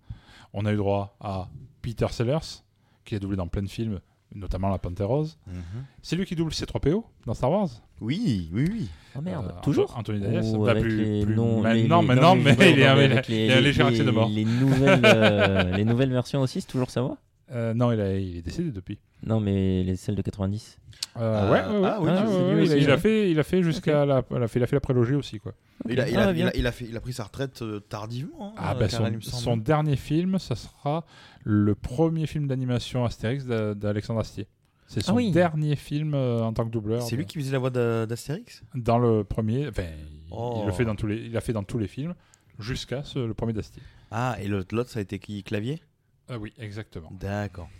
[0.53, 1.49] On a eu droit à
[1.81, 2.63] Peter Sellers,
[3.05, 4.01] qui a doublé dans plein de films,
[4.35, 5.39] notamment La Panthère Rose.
[5.47, 5.63] Mhm.
[6.03, 7.69] C'est lui qui double C3PO dans Star Wars.
[8.01, 8.89] Oui, oui, oui.
[9.17, 12.43] Oh merde, Euh, toujours Anthony Daniels, bah, plus- plus noms- maintenant, les- les- maintenant, non,
[12.43, 14.29] mais il les- il a un léger accès de mort.
[14.29, 17.17] Les nouvelles, euh, les nouvelles versions aussi, c'est toujours sa voix?
[17.51, 18.99] Euh, non, il, a- il est décédé depuis.
[19.27, 20.79] Non, mais les, celles de 90.
[21.17, 21.89] Euh, Ah, ouais, ouais, ouais.
[21.91, 24.05] ah oui, Ah, c'est ouais, lui ouais, aussi, il, a fait, il a fait jusqu'à
[24.07, 25.53] la, il a fait, il a fait la prélogie aussi quoi.
[25.89, 26.45] Il, a, il, Ah, a, bien.
[26.45, 28.53] il, a, il a fait, il a pris sa retraite euh, tardivement.
[28.57, 29.23] hein, Ah bah son, semble.
[29.23, 31.05] son dernier film, ça sera
[31.51, 34.47] le premier film d'animation Astérix d'A- d'Alexandre Astier.
[34.87, 35.31] C'est son Ah oui.
[35.33, 37.03] dernier film euh, en tant que doubleur.
[37.03, 38.63] C'est lui qui faisait la voix d'A- d'Astérix?
[38.75, 39.67] Dans le premier.
[39.69, 40.59] Enfin, il, Oh.
[40.63, 42.15] il le fait dans tous les, il a fait dans tous les films
[42.59, 43.83] jusqu'à ce- le premier d'Astier.
[44.11, 45.43] Ah, et l'autre, ça a été qui?
[45.43, 45.83] Clavier?
[46.29, 47.11] Ah oui, exactement.
[47.19, 47.71] D'accord.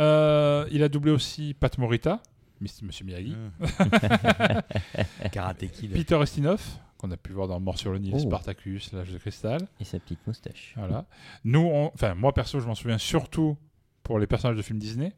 [0.00, 2.20] Euh, il a doublé aussi Pat Morita,
[2.60, 3.68] Monsieur Miyagi, Mmh.
[5.32, 5.92] Karate Kid.
[5.92, 6.60] Peter Ustinov,
[7.02, 8.18] qu'on a pu voir dans Mort sur le Nil, Oh.
[8.18, 9.60] Spartacus, L'âge de cristal.
[9.80, 10.72] Et sa petite moustache.
[10.78, 11.04] Voilà.
[11.44, 13.58] Nous, enfin, moi perso, je m'en souviens surtout
[14.02, 15.12] pour les personnages de films Disney.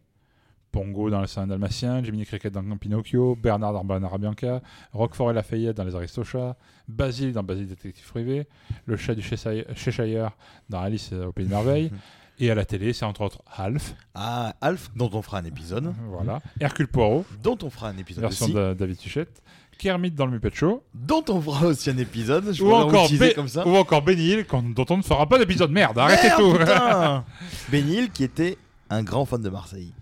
[0.72, 4.60] Pongo dans Le Saint Dalmatien, Jiminy Cricket dans Pinocchio, Bernard dans Bernard Bianca,
[4.92, 6.56] Roquefort et Lafayette dans Les Aristochats,
[6.88, 8.48] Basile dans Basile Détective Privé,
[8.86, 10.32] le chat du Cheshire Cheshire
[10.68, 11.92] dans Alice au Pays de Merveille,
[12.40, 15.94] Et à la télé, c'est entre autres Alf, Ah, Alf, dont on fera un épisode.
[16.08, 18.54] voilà, Hercule Poirot, Dont on fera un épisode version aussi.
[18.54, 19.40] de David Tuchette,
[19.76, 22.52] Kermit dans le Muppet Show, Dont on fera aussi un épisode.
[22.52, 23.66] Je ou encore, Be- comme ça.
[23.66, 25.70] ou encore Benny Hill, quand- dont on ne fera pas d'épisode.
[25.70, 27.24] Merde, arrêtez Merde, tout putain
[27.70, 28.58] Benil qui était
[28.90, 29.92] un grand fan de Marseille.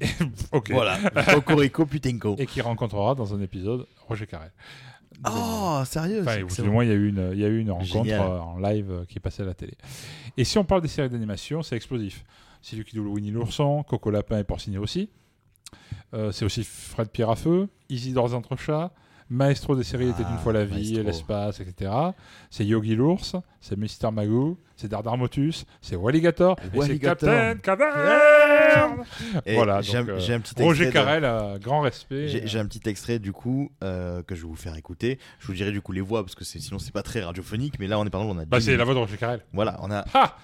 [0.52, 0.70] Ok.
[0.72, 0.98] Voilà,
[1.32, 2.36] Cocorico Putenko.
[2.38, 4.52] Et qui rencontrera dans un épisode Roger Carrel.
[5.26, 6.72] Oh, sérieux Enfin, c'est ou du excellent.
[6.72, 8.20] moins, il y a eu une, il y a eu une rencontre Génial.
[8.20, 9.74] euh, en live euh, qui est passée à la télé.
[10.36, 12.24] Et si on parle des séries d'animation, c'est explosif.
[12.60, 15.08] C'est qui double Winnie l'ourson, Coco Lapin et Porcinet aussi.
[16.14, 18.92] Euh, c'est aussi Fred Pierre à Feu, Isidore des Entrechats,
[19.30, 21.90] Maestro des séries était Ah, une fois la vie, l'espace, etc.
[22.50, 27.30] C'est Yogi l'ours, c'est Mister Magoo, c'est Dardar Motus, c'est Walligator, et c'est Walligator.
[27.30, 29.04] Captain Caverne
[29.46, 32.28] Et Voilà, j'ai donc, un- euh, un petit Roger de- Carrel, euh, grand respect.
[32.28, 35.18] J'ai un petit extrait du coup euh, que je vais vous faire écouter.
[35.40, 37.78] Je vous dirai du coup les voix parce que c'est- sinon c'est pas très radiophonique.
[37.80, 39.40] Mais là on est par exemple on a Bah, c'est la voix de Roger Carrel.
[39.52, 40.36] voilà on a Ha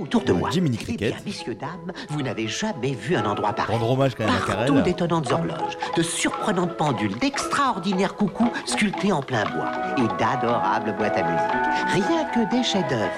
[0.00, 0.48] Autour de moi.
[0.50, 1.14] Jiminy Eh Cricket.
[1.14, 3.76] bien, messieurs, dames, vous n'avez jamais vu un endroit pareil.
[3.76, 4.82] rendre hommage quand même à Partout Carrel.
[4.82, 11.22] d'étonnantes horloges, de surprenantes pendules, d'extraordinaires coucous sculptés en plein bois et d'adorables boîtes à
[11.22, 12.06] musique.
[12.06, 13.10] Rien que des chefs-d'œuvre.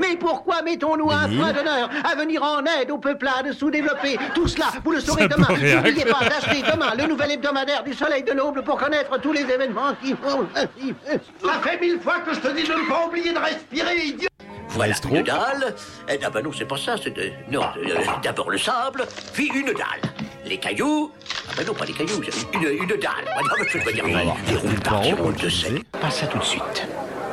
[0.00, 4.48] Mais pourquoi mettons-nous un Émile point d'honneur à venir en aide aux peuplades sous-développées Tout
[4.48, 5.46] cela, vous le saurez demain.
[5.48, 9.42] N'oubliez pas d'acheter demain le nouvel hebdomadaire du Soleil de l'Aube pour connaître tous les
[9.42, 10.46] événements qui vont...
[10.54, 14.28] Ça fait mille fois que je te dis de ne pas oublier de respirer, idiot
[14.74, 15.14] Voilà Maestro.
[15.14, 15.74] une dalle.
[16.08, 16.96] Eh ben, ben non, c'est pas ça.
[17.02, 20.10] C'est de- non, euh, d'abord le sable, puis une dalle.
[20.44, 21.10] Les cailloux.
[21.48, 23.24] Ah ben non, pas les cailloux, c'est une, une dalle.
[23.28, 24.36] Ah non, je veux dire, voir.
[24.46, 25.80] des roues Poirot, sur le.
[26.00, 26.86] Pas ça tout de suite.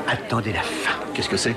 [0.08, 0.98] Attendez la fin.
[1.14, 1.56] Qu'est-ce que c'est?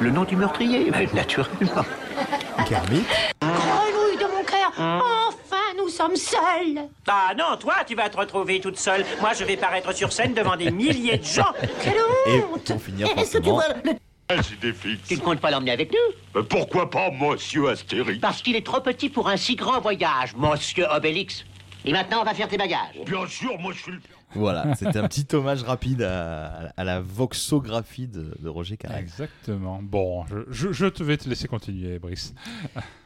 [0.00, 1.84] Le nom du meurtrier Ben, Naturellement.
[2.68, 3.04] Kermit.
[3.40, 6.88] Grenouille de mon cœur, enfin nous sommes seuls.
[7.06, 9.04] Ah non, toi, tu vas te retrouver toute seule.
[9.20, 11.52] Moi, je vais paraître sur scène devant des milliers de gens.
[11.82, 11.94] Quelle
[12.34, 13.92] Et honte pour finir Est-ce que tu forcément vois le...
[14.28, 18.80] Tu ne comptes pas l'emmener avec nous Pourquoi pas monsieur Astérix Parce qu'il est trop
[18.80, 21.44] petit pour un si grand voyage, monsieur Obélix.
[21.84, 23.00] Et maintenant, on va faire tes bagages.
[23.06, 24.00] Bien sûr, moi je suis le...
[24.34, 28.98] voilà c'était un petit hommage rapide à, à la voxographie de, de Roger Carrel.
[29.04, 29.78] Exactement.
[29.80, 32.34] Bon, je, je, je te vais te laisser continuer, Brice.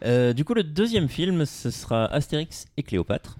[0.04, 3.36] Euh, du coup, le deuxième film, ce sera Astérix et Cléopâtre.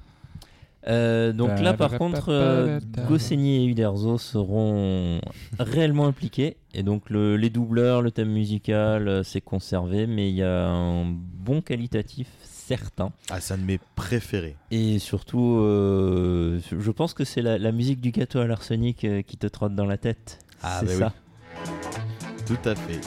[0.87, 5.21] Euh, donc là, par contre, euh, Goscinny et Uderzo seront
[5.59, 6.57] réellement impliqués.
[6.73, 10.69] Et donc, le- les doubleurs, le thème musical, euh, c'est conservé, mais il y a
[10.69, 13.13] un bon qualitatif certain.
[13.31, 14.57] Ah c'est un de mes préférés.
[14.71, 19.37] Et surtout, euh, je pense que c'est la, la musique du gâteau à l'arsenic qui
[19.37, 20.39] te trotte dans la tête.
[20.63, 21.13] Ah, c'est bah ça.
[22.47, 23.01] Tout à fait.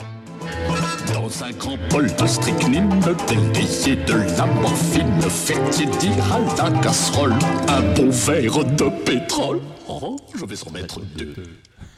[1.14, 2.88] Dans un grand bol de strychnine,
[3.28, 7.32] délié de la morphine, faites dire à la casserole
[7.68, 9.60] un bon verre de pétrole?
[9.88, 11.34] Oh, je vais en mettre deux.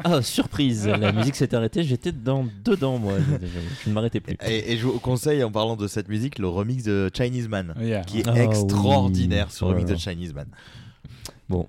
[0.04, 3.14] Ah, surprise La musique s'est arrêtée, j'étais dans, dedans, moi.
[3.18, 3.52] Je, je-
[3.84, 4.36] je ne m'arrêtais plus.
[4.46, 7.74] Et, et je vous conseille en parlant de cette musique le remix de Chinese Man
[7.80, 8.02] Yeah.
[8.02, 9.52] qui est Ah extraordinaire oui.
[9.56, 9.96] ce Oh remix de.
[9.96, 10.46] Chinese Man.
[11.48, 11.66] Bon.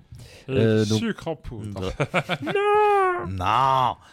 [0.48, 1.92] Euh, donc- Sucre en poudre.
[3.28, 3.96] non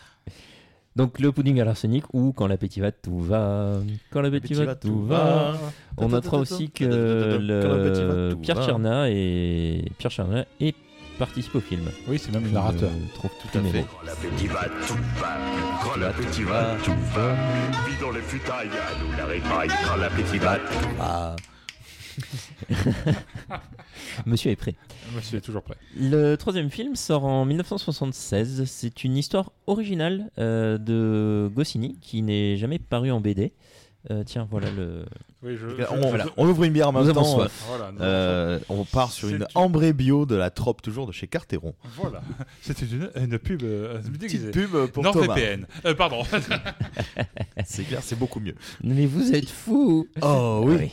[0.97, 3.73] Donc le pudding à l'arsenic ou quand l'appétit va tout va.
[4.11, 5.53] Quand l'appétit va tout va.
[5.97, 8.65] On notera aussi que va, le tout Pierre va.
[8.65, 10.73] Cherna et Pierre Cherna est
[11.19, 11.83] participe au film.
[12.07, 12.89] Oui, c'est même le Je narrateur.
[13.13, 13.85] trouve Tout à fait.
[13.85, 15.37] Quand l'appétit va, tout va.
[15.83, 17.33] Quand l'appétit va, tout va.
[17.87, 19.69] Vis dans les futailles, à nous la régraille.
[19.87, 21.35] Quand l'appétit va, tout Ah,
[24.25, 24.75] Monsieur est prêt.
[25.15, 25.75] Monsieur est toujours prêt.
[25.99, 28.65] Le troisième film sort en 1976.
[28.65, 33.53] C'est une histoire originale euh, de Goscinny qui n'est jamais paru en BD.
[34.09, 35.05] Euh, tiens, voilà le.
[35.43, 37.23] Oui, je, on, je- voilà, je- on ouvre une bière en Nous même temps.
[37.25, 37.65] soif.
[37.67, 41.11] Voilà, nous Euh, on part sur une une- ambrée bio de la trope toujours de
[41.11, 41.73] chez Carteron.
[41.95, 42.21] Voilà.
[42.61, 44.51] C'était une, une pub euh, déguisée.
[44.51, 45.25] Petite pub pour Thomas.
[45.25, 45.65] NordVPN.
[45.85, 46.23] Euh, pardon.
[47.65, 48.55] C'est clair, c'est beaucoup mieux.
[48.83, 50.91] Mais vous êtes fou Oh oui.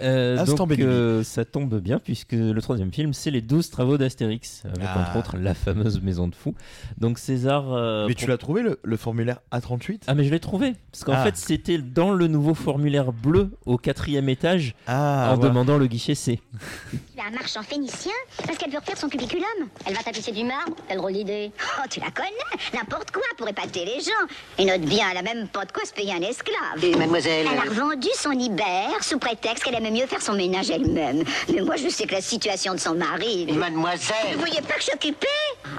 [0.00, 4.62] Euh, donc, euh, ça tombe bien puisque le troisième film, c'est les 12 travaux d'Astérix,
[4.64, 5.00] avec Ah.
[5.00, 6.54] entre autres la fameuse maison de fous.
[6.98, 7.64] Donc César.
[7.72, 11.04] euh, Mais tu l'as trouvé le, le formulaire A38 Ah mais je l'ai trouvé parce
[11.04, 11.24] qu'en Ah.
[11.24, 15.48] fait c'était dans le nouveau formulaire bleu au quatrième étage Ah, en voilà.
[15.50, 16.40] demandant le guichet C.
[16.92, 18.12] Il a un marchand phénicien
[18.46, 19.44] parce qu'elle veut refaire son cubiculum.
[19.86, 20.74] Elle va tapisser du marbre.
[20.88, 21.50] Quelle drôle d'idée.
[21.78, 22.28] Oh, tu la connais?
[22.74, 24.26] N'importe quoi pour épater les gens.
[24.58, 26.82] Et note bien, elle a même pas de quoi se payer un esclave.
[26.82, 30.70] Et mademoiselle Elle a revendu son Ibère sous prétexte qu'elle aimait mieux faire son ménage
[30.70, 31.24] elle-même.
[31.52, 33.46] Mais moi, je sais que la situation de son mari.
[33.52, 35.26] Mademoiselle Vous voyez pas que je suis occupée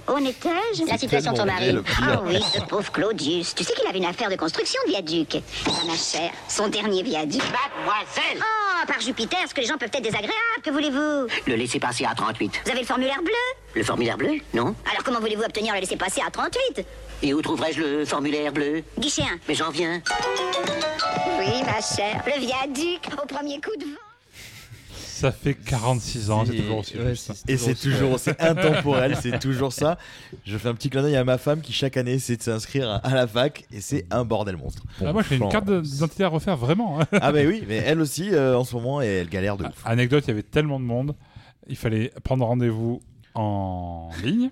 [0.07, 1.75] Où en étais-je La situation de son mari.
[2.01, 3.53] Ah oui, ce pauvre Claudius.
[3.55, 5.38] Tu sais qu'il avait une affaire de construction de viaduc.
[5.67, 7.41] Ah, ma chère, son dernier viaduc.
[7.41, 8.41] Mademoiselle
[8.82, 12.05] Ah, par Jupiter, ce que les gens peuvent être désagréables, que voulez-vous Le laisser passer
[12.05, 12.61] à 38.
[12.65, 13.34] Vous avez le formulaire bleu
[13.75, 14.38] Le formulaire bleu?
[14.53, 14.75] Non?
[14.91, 16.86] Alors comment voulez-vous obtenir le laisser-passer à 38
[17.22, 19.26] Et où trouverai-je le formulaire bleu Guichet 1.
[19.47, 20.01] Mais j'en viens.
[21.38, 22.24] Oui, ma chère.
[22.26, 23.99] Le viaduc, au premier coup de vent.
[24.93, 27.32] Ça fait 46 ans, c'est toujours aussi ouais, juste.
[27.36, 29.97] c'est- Et c'est toujours aussi intemporel, c'est toujours ça.
[30.45, 33.01] Je fais un petit clin d'œil à ma femme qui chaque année essaie de s'inscrire
[33.03, 34.82] à- la fac et c'est un bordel monstre.
[35.05, 37.01] Ah, moi, j'ai une carte d'identité à refaire, vraiment.
[37.01, 37.05] hein.
[37.11, 39.74] Ah bah oui, mais elle aussi euh, en ce moment et elle galère de ouf.
[39.84, 41.13] Anecdote, il y avait tellement de monde,
[41.67, 43.01] il fallait prendre rendez-vous
[43.36, 44.49] en ligne.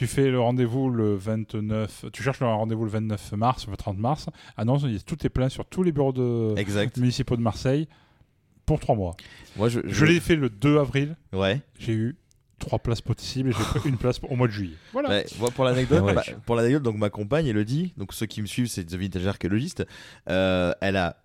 [0.00, 3.76] Tu fais le rendez-vous le 29, tu cherches le rendez-vous le 29 mars ou le
[3.76, 4.30] 30 mars.
[4.56, 6.96] Annonce, il y a- tout est plein sur tous les bureaux de Exact.
[6.96, 7.86] municipaux de Marseille
[8.64, 9.14] pour trois mois.
[9.56, 11.16] Moi je, Je l'ai fait le 2 avril.
[11.34, 11.60] Ouais.
[11.78, 12.16] J'ai eu
[12.58, 14.76] trois places possibles et j'ai pris une place au mois de juillet.
[14.94, 15.10] Voilà.
[15.10, 16.14] Ouais, moi, pour l'anecdote, Ah ouais.
[16.14, 19.26] bah, pour l'anecdote, donc ma compagne Elodie, donc ceux qui me suivent, c'est The Vintage
[19.26, 19.86] Archéologiste.
[20.30, 21.16] euh, elle a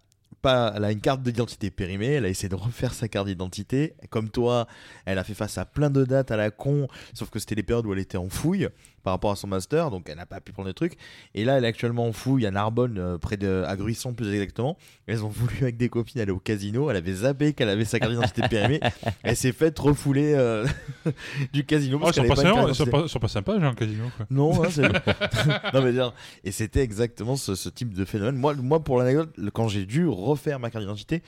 [0.46, 2.14] elle a une carte d'identité périmée.
[2.14, 3.96] Elle a essayé de refaire sa carte d'identité.
[4.10, 4.68] Comme toi,
[5.06, 7.64] elle a fait face à plein de dates à la con, sauf que c'était les
[7.64, 8.70] périodes où elle était en fouille
[9.06, 10.98] par rapport à son master, donc elle n'a pas pu prendre le truc.
[11.36, 14.34] Et là, elle est actuellement en fouille à Narbonne, euh, près de à Gruisson plus
[14.34, 14.78] exactement.
[15.06, 16.90] Elles ont voulu avec des copines aller au casino.
[16.90, 18.80] Elle avait zappé qu'elle avait sa carte d'identité périmée.
[19.24, 20.66] Elle s'est faite refouler euh,
[21.54, 22.00] du casino.
[22.02, 24.06] Oh, parce ils sont pas, sont pas- ils sont pas sympas, j'ai un casino.
[24.18, 24.26] Quoi.
[24.32, 24.82] Non, hein, c'est-
[25.74, 26.12] non mais dire,
[26.44, 28.38] et c'était exactement ce, ce type de phénomène.
[28.38, 31.22] Moi, moi pour l'anecdote, quand j'ai dû refaire ma carte d'identité,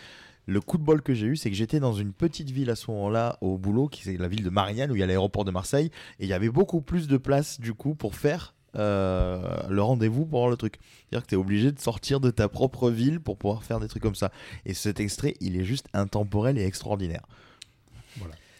[0.47, 2.75] le coup de bol que j'ai eu, c'est que j'étais dans une petite ville à
[2.75, 5.43] ce moment-là au boulot, qui c'est la ville de Marignane où il y a l'aéroport
[5.45, 9.41] de Marseille, et il y avait beaucoup plus de place du coup pour faire euh,
[9.69, 10.79] le rendez-vous pour avoir le truc.
[11.09, 13.87] C'est-à-dire que tu es obligé de sortir de ta propre ville pour pouvoir faire des
[13.87, 14.31] trucs comme ça.
[14.65, 17.25] Et cet extrait, il est juste intemporel et extraordinaire.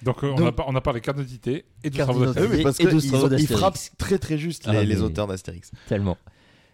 [0.04, 2.24] Donc, euh, on, Donc- a, on a parlé carte d'identité et de travaux.
[2.36, 3.48] Ah oui, parce et ils d'Astérix.
[3.48, 5.72] frappent très très juste les, Ah, les mais- auteurs d'Astérix.
[5.88, 6.18] Tellement.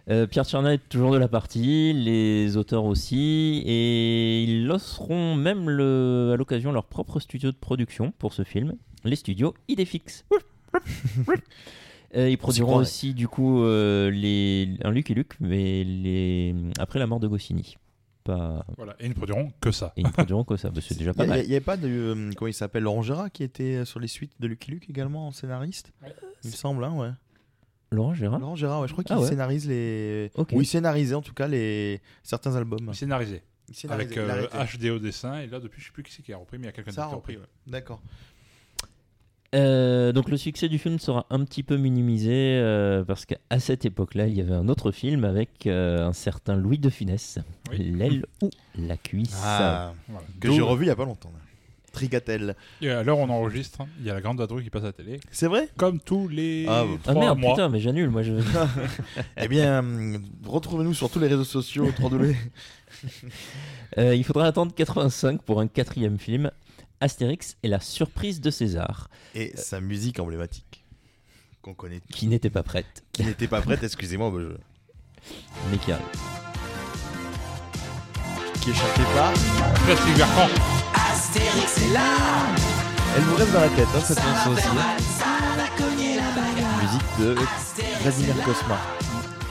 [0.09, 5.69] Euh, Pierre Tcherna est toujours de la partie, les auteurs aussi, et ils lanceront même
[5.69, 8.75] le, à l'occasion leur propre studio de production pour ce film,
[9.05, 10.25] les studios Idéfix.
[12.15, 17.07] Euh, ils produiront aussi du coup euh, les, un Lucky Luke, mais les, après la
[17.07, 17.75] mort de Goscinny.
[18.23, 18.63] Pas...
[18.77, 19.93] Voilà, et ils ne produiront que ça.
[19.97, 21.39] Et ils ne produiront que ça, Bah, c'est déjà pas Il mal.
[21.39, 21.87] n'y avait pas de.
[21.89, 25.25] euh, comment il s'appelle Laurent Gérard qui était sur les suites de Lucky Luke également
[25.27, 25.91] en scénariste
[26.43, 27.09] Il me semble, hein, ouais.
[27.93, 29.27] Laurent Gérard Laurent Gérard, ouais, je crois qu'il Ah ouais.
[29.27, 30.31] scénarise les.
[30.35, 30.49] Ok.
[30.53, 32.01] Ou il scénarisait en tout cas les...
[32.23, 32.93] certains albums.
[32.93, 33.41] Scénarisé.
[33.69, 34.65] Il scénarisait, Avec euh.
[34.79, 36.63] HD au dessin, et là, depuis, je sais plus qui c'est qui a repris, mais
[36.63, 37.37] il y a quelqu'un qui a repris, repris.
[37.37, 37.49] ouais.
[37.67, 38.01] D'accord.
[39.55, 43.85] Euh, donc le succès du film sera un petit peu minimisé euh, parce qu'à cette
[43.85, 47.37] époque-là, il y avait un autre film avec euh, un certain Louis de Funès,
[47.71, 49.39] l'aile ou la cuisse.
[49.45, 50.25] Ah, Voilà.
[50.39, 51.31] que j'ai revu il y a pas longtemps.
[51.93, 51.99] Là.
[51.99, 52.55] Trigatelle.
[52.81, 54.83] Et à l'heure où on enregistre, hein, il y a la grande vadrouille qui passe
[54.83, 55.19] à la télé.
[55.31, 55.69] C'est vrai?
[55.77, 56.97] Comme tous les Ah, bah.
[57.07, 57.51] Ah merde, mois.
[57.53, 58.33] putain, mais j'annule, moi je.
[59.37, 61.87] Eh bien, hum, retrouvez-nous sur tous les réseaux sociaux.
[61.91, 62.35] 3W.
[63.97, 66.49] Euh, il faudra attendre 85 pour un quatrième film,
[66.99, 70.83] Astérix et la surprise de César, Et sa musique emblématique
[71.61, 72.01] qu'on connaît.
[72.11, 74.31] qui n'était pas prête, Qui n'était pas prête, excusez-moi.
[74.31, 75.31] bah, je-
[75.71, 76.05] mais qui arrive.
[78.61, 79.33] Qui échappait pas.
[79.85, 80.82] Plastique Bertrand.
[81.35, 82.55] Astérix est là
[83.17, 84.67] Elle nous reste dans la tête, hein, cette chanson aussi.
[85.77, 87.35] Cogner la Musique de
[88.03, 88.77] Vladimir Kosma.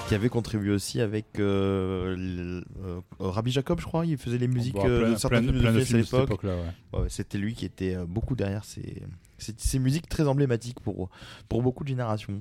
[0.07, 4.07] Qui avait contribué aussi avec euh, le- euh, Rabbi Jacob, je crois.
[4.07, 5.85] Il faisait les musiques Bon, euh, plein- de certains plein- films de plein de à
[5.85, 6.43] films de cette l'époque.
[6.45, 7.01] ouais.
[7.01, 9.03] Ouais, C'était lui qui était euh, beaucoup derrière ces,
[9.39, 11.09] ces, ces musiques très emblématiques pour,
[11.49, 12.41] pour beaucoup de générations.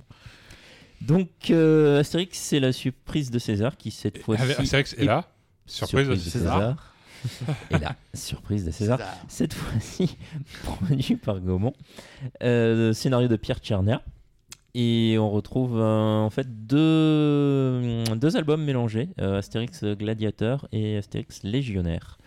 [1.02, 4.44] Donc euh, Astérix, c'est la surprise de César qui cette fois-ci.
[4.62, 5.26] Astérix est là,
[5.66, 6.76] surprise de César.
[7.72, 9.00] et là, surprise de César.
[9.00, 9.16] César.
[9.28, 10.18] Cette fois-ci,
[10.64, 11.74] produit par Gaumont.
[12.44, 14.02] Euh, scénario de Pierre Tchernia.
[14.74, 21.44] Et on retrouve euh, en fait deux, deux albums mélangés, euh, Astérix Gladiateur et Astérix
[21.44, 22.18] Légionnaire.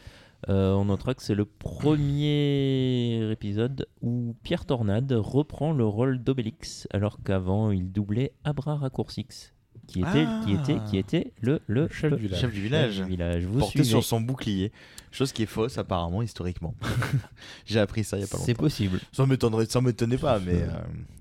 [0.46, 7.16] On notera que c'est le premier épisode où Pierre Tornade reprend le rôle d'Obélix, alors
[7.24, 9.54] qu'avant il doublait Abra Raccourcix,
[9.86, 12.40] qui était, qui était, qui était le, le, chef du village.
[12.40, 12.96] Chef du village.
[12.96, 13.44] du village.
[13.44, 13.84] Vous porté suivez.
[13.88, 14.72] sur son bouclier.
[15.12, 16.74] Chose qui est fausse apparemment historiquement.
[17.66, 18.46] J'ai appris ça il y a pas longtemps.
[18.46, 18.98] C'est possible.
[19.12, 20.66] Ça m'étonnerait, ça m'étonnait pas, mais euh,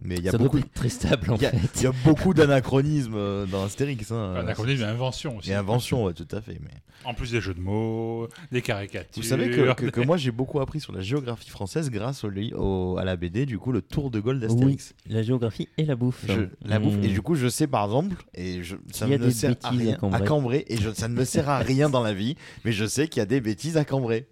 [0.01, 0.57] mais il y a Ça beaucoup.
[0.57, 1.57] être très stable, en il y a- fait.
[1.75, 4.11] Il y a beaucoup d'anachronismes euh, dans Astérix.
[4.11, 4.33] Hein.
[4.37, 5.51] Anachronisme et invention aussi.
[5.51, 6.57] Et invention, ouais, tout à fait.
[6.63, 6.71] Mais
[7.05, 9.09] En plus des jeux de mots, des caricatures.
[9.15, 12.23] vous savez que, que, que moi j'ai beaucoup appris sur la géographie française grâce
[12.55, 14.95] au, à la BD du coup le Tour de Gaulle Oui, d'Astérix.
[15.07, 16.25] la géographie et la bouffe.
[16.27, 17.03] Je- la bouffe Hmm.
[17.03, 19.93] et du coup je sais par exemple et je, ça ne des sert à rien
[19.93, 20.17] à Cambrai.
[20.21, 22.35] à Cambrai et je, ça ne me sert à rien dans la vie
[22.65, 24.27] mais je sais qu'il y a des bêtises à Cambrai.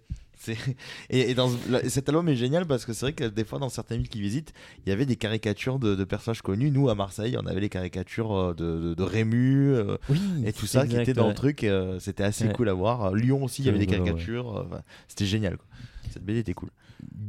[1.08, 3.60] Et, et dans ce- cet album est génial parce que c'est vrai que des fois
[3.60, 4.52] dans certaines villes qui visitent,
[4.84, 6.72] il y avait des caricatures de, de personnages connus.
[6.72, 10.52] Nous à Marseille, on avait les caricatures euh, de, de, de Rému euh, Oui, et
[10.52, 11.28] tout ça qui était dans ouais.
[11.28, 11.62] le truc.
[11.62, 12.52] euh, C'était assez Ouais.
[12.54, 13.14] cool à voir.
[13.14, 14.64] Lyon aussi, il y avait des ouais, caricatures.
[14.68, 15.56] enfin, C'était génial.
[15.58, 15.66] quoi.
[16.12, 16.70] Cette BD était cool.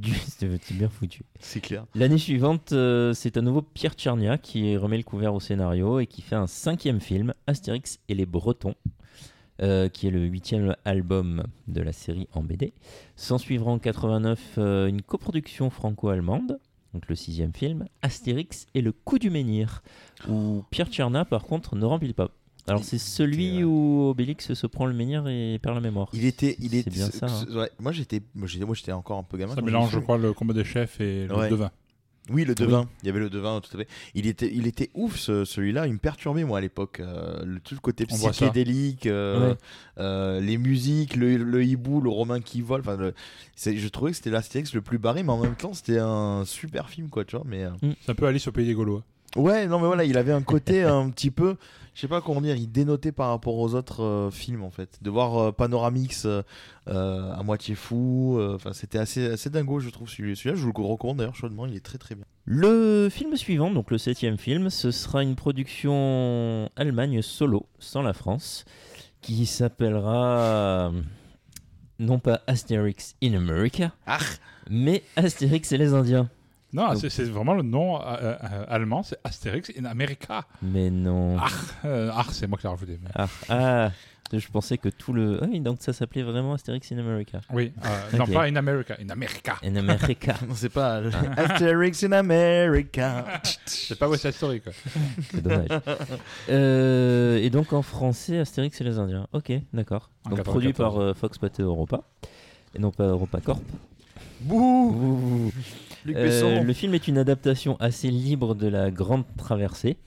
[0.27, 1.23] C'était bien foutu.
[1.39, 1.85] C'est clair.
[1.95, 6.07] L'année suivante, euh, c'est à nouveau Pierre Tchernia qui remet le couvert au scénario et
[6.07, 8.75] qui fait un cinquième film, Astérix et les Bretons,
[9.61, 12.73] euh, qui est le huitième album de la série en BD.
[13.15, 16.59] S'en suivra en 89 euh, une coproduction franco-allemande,
[16.93, 19.83] donc le sixième film, Astérix et le coup du menhir,
[20.27, 22.31] où Pierre Tchernia par contre ne remplit pas.
[22.67, 26.07] Alors c'est celui où Obélix se prend le menhir et perd la mémoire.
[26.13, 26.89] Il était, il C'est était.
[26.91, 27.27] bien ça.
[27.27, 27.55] hein.
[27.55, 29.53] ouais, moi j'étais, moi j'étais, encore un peu gamin.
[29.55, 31.49] Ça mélange, je crois, le combat des chefs et le Ouais.
[31.49, 31.71] devin.
[32.29, 32.87] Oui, le devin.
[33.01, 33.87] Il y avait le devin, tout à fait.
[34.15, 35.87] Il était, il était ouf ce- celui-là.
[35.87, 37.01] Il me perturbait moi à l'époque.
[37.01, 38.29] Euh, le tout le côté ça.
[38.29, 39.57] psychédélique, euh, Ouais.
[39.97, 42.79] euh, les musiques, le, le hibou, le romain qui vole.
[42.79, 43.13] Enfin, le-
[43.57, 46.45] c'est- je trouvais que c'était l'Astérix le plus barré, mais en même temps c'était un
[46.45, 47.43] super film quoi, tu vois.
[47.45, 47.71] Mais euh,
[48.05, 49.03] C'est un peu Alice au pays des Gaulois.
[49.35, 51.57] ouais, non mais voilà, il avait un côté un petit peu,
[51.93, 54.97] je sais pas comment dire, il dénotait par rapport aux autres euh, films en fait.
[55.01, 56.41] De voir euh, Panoramix euh,
[56.87, 60.55] à moitié fou, enfin c'était assez, assez dingo je trouve celui- celui-là.
[60.55, 62.25] je vous le recommande d'ailleurs chaudement, il est très très bien.
[62.45, 68.13] Le film suivant, donc le septième film, ce sera une production Allemagne solo, sans la
[68.13, 68.65] France,
[69.21, 70.91] qui s'appellera
[71.99, 73.93] non pas Asterix in America,
[74.69, 76.29] mais Astérix et les Indiens.
[76.73, 80.45] Non, Donc- c'est- vraiment le nom euh, euh, allemand, c'est Astérix in America.
[80.61, 81.37] Mais non.
[81.39, 81.47] Ah,
[81.85, 82.99] euh, ah, c'est moi qui l'ai rajouté.
[83.01, 83.91] mais- Ah, ah,
[84.31, 85.37] je pensais que tout le.
[85.43, 87.41] Ah oui, donc ça s'appelait vraiment Astérix in America.
[87.51, 89.57] Oui, euh, non pas in America, in America.
[89.63, 90.33] In America.
[90.47, 91.01] Non, c'est pas
[91.37, 93.25] Asterix in America.
[93.65, 94.71] C'est pas West Side Story quoi.
[95.31, 95.67] C'est dommage.
[96.49, 99.27] Euh, et donc en français, Astérix et les Indiens.
[99.33, 100.09] Ok, d'accord.
[100.25, 100.43] Donc 94.
[100.45, 102.01] produit par euh, Fox Pathé Europa.
[102.75, 103.61] Et non pas Europa Corp.
[104.41, 105.53] Bouh Luc
[106.07, 106.63] Euh, Besson.
[106.63, 109.97] le film est une adaptation assez libre de la Grande Traversée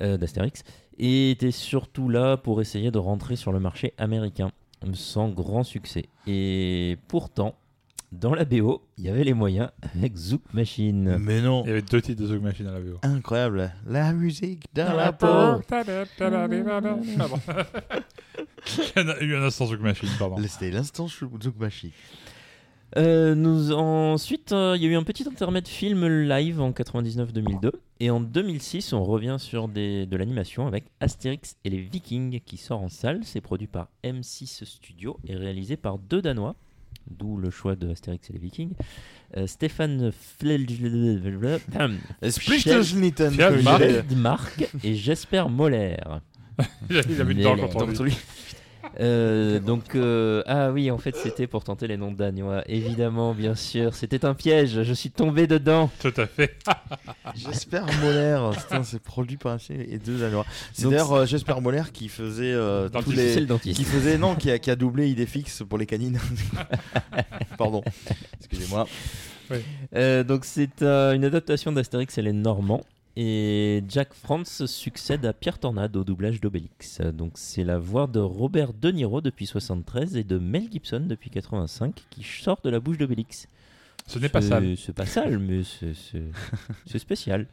[0.00, 0.62] euh, d'Astérix
[0.98, 4.50] et était surtout là pour essayer de rentrer sur le marché américain
[4.94, 6.06] sans grand succès.
[6.26, 7.54] Et pourtant,
[8.12, 11.16] dans la BO, il y avait les moyens avec Zouk Machine.
[11.18, 11.62] Mais non.
[11.64, 12.98] Il y avait deux titres de Zouk Machine à la VO.
[13.02, 13.72] Incroyable.
[13.86, 15.62] La musique dans la peau.
[18.76, 20.36] Il y en a eu un instant Zouk Machine, pardon.
[20.46, 21.92] C'était l'instant Zouk Machine.
[22.96, 27.70] Euh, nous, ensuite, euh, il y a eu un petit intermède film live en 99-2002.
[28.00, 32.56] Et en 2006, on revient sur des, de l'animation avec Astérix et les Vikings qui
[32.56, 33.20] sort en salle.
[33.24, 36.56] C'est produit par M6 Studio et réalisé par deux Danois.
[37.10, 38.72] D'où le choix de Astérix et les Vikings.
[39.36, 40.10] Euh, Stéphane.
[40.12, 40.74] Feldmark
[44.82, 45.96] et Jesper Moller.
[46.90, 47.68] Il dedans Moller.
[47.72, 48.16] contre lui.
[48.98, 52.62] Euh, donc, euh, ah oui, en fait, c'était pour tenter les noms danois.
[52.66, 54.82] Évidemment, bien sûr, c'était un piège.
[54.82, 55.90] Je suis tombé dedans.
[56.00, 56.56] Tout à fait.
[57.34, 58.40] J'espère Moller,
[58.82, 60.44] c'est produit par un film et deux Danois.
[60.72, 63.76] C'est Donc, d'ailleurs euh, J'espère Moller qui faisait euh, tous les, C'est le dentiste.
[63.76, 66.18] qui faisait non, qui a, qui a doublé Idéfix pour les canines.
[67.58, 67.82] Pardon,
[68.38, 68.86] excusez-moi.
[69.94, 72.82] Euh, donc c'est euh, une adaptation d'Astérix et les Normands.
[73.16, 77.00] Et Jack France succède à Pierre Tornade au doublage d'Obélix.
[77.00, 81.30] Donc c'est la voix de Robert De Niro depuis 73 et de Mel Gibson depuis
[81.30, 83.48] 85 qui sort de la bouche d'Obélix.
[84.06, 84.76] Ce n'est pas sale.
[84.76, 87.46] C'est pas sale, mais c'est- spécial.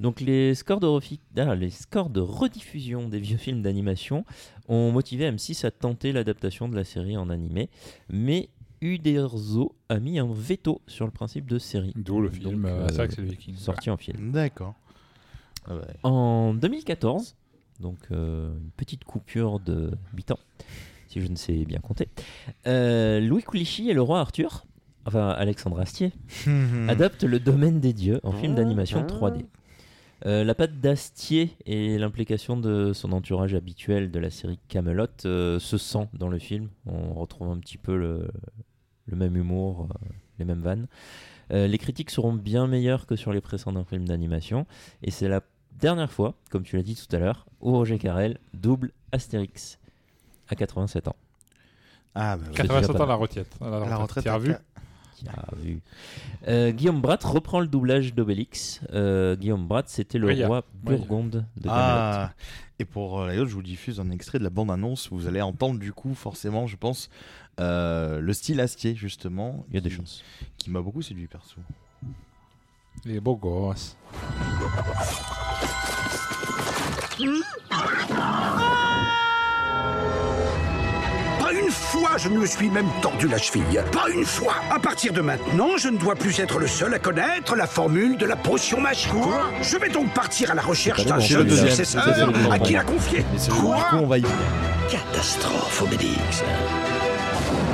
[0.00, 1.00] Donc les scores, de
[1.40, 4.24] ah, les scores de rediffusion des vieux films d'animation
[4.68, 7.68] ont motivé M6 à tenter l'adaptation de la série en animé,
[8.08, 8.48] mais
[8.80, 11.92] Uderzo a mis un veto sur le principe de série.
[11.96, 13.56] D'où le film, euh, Astérix et les Vikings.
[13.56, 14.32] Sorti en film.
[14.32, 14.74] D'accord.
[15.66, 15.82] Ah ouais.
[16.02, 17.36] En 2014,
[17.80, 20.38] donc euh, une petite coupure de 8 ans,
[21.08, 22.08] si je ne sais bien compter,
[22.66, 24.64] euh, Louis Coulichy et le roi Arthur,
[25.06, 26.12] enfin Alexandre Astier,
[26.88, 29.44] adaptent le domaine des dieux en film d'animation 3D.
[30.26, 35.60] Euh, la patte d'Astier et l'implication de son entourage habituel de la série Camelot euh,
[35.60, 36.68] se sent dans le film.
[36.86, 38.28] On retrouve un petit peu le,
[39.08, 40.86] le même humour, euh, les mêmes vannes.
[41.50, 44.66] Euh, les critiques seront bien meilleures que sur les précédents films d'animation.
[45.02, 45.40] Et c'est la
[45.80, 49.78] dernière fois, comme tu l'as dit tout à l'heure, où Roger Carrel double Astérix
[50.48, 51.16] à 87 ans.
[52.14, 53.56] Ah, bah, C'est 87 déjà pas ans la retraite.
[53.60, 54.24] La La retraite.
[54.24, 54.54] Tu as revu.
[56.46, 58.80] Euh, Guillaume Bratt reprend le doublage d'Obélix.
[58.92, 60.96] Euh, Guillaume Bratt, c'était le Oui, roi oui.
[60.96, 61.70] Burgonde de Camelot.
[61.70, 62.30] Ah,
[62.78, 65.10] et pour euh, la je vous diffuse un extrait de la bande-annonce.
[65.10, 67.10] Vous allez entendre du coup, forcément, je pense,
[67.60, 69.64] euh, le style Astier, justement.
[69.68, 70.22] Il y a des qui- chances.
[70.58, 71.56] Qui m'a beaucoup séduit, perso.
[73.04, 73.96] Les beaux gosses.
[81.40, 83.82] Pas une fois je ne me suis même tordu la cheville.
[83.92, 84.54] Pas une fois.
[84.70, 88.16] À partir de maintenant, je ne dois plus être le seul à connaître la formule
[88.16, 89.10] de la potion magique.
[89.62, 93.24] Je vais donc partir à la recherche d'un jeune successeur à qui la confier.
[93.50, 94.36] Coup, on va y venir.
[94.90, 96.42] Catastrophe, Obélix.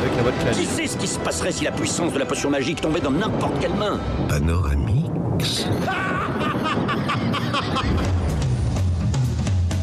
[0.04, 2.26] Avec la voix de Qui sait ce qui se passerait si la puissance de la
[2.26, 3.98] potion magique tombait dans n'importe quelle main
[4.28, 5.66] Panoramix.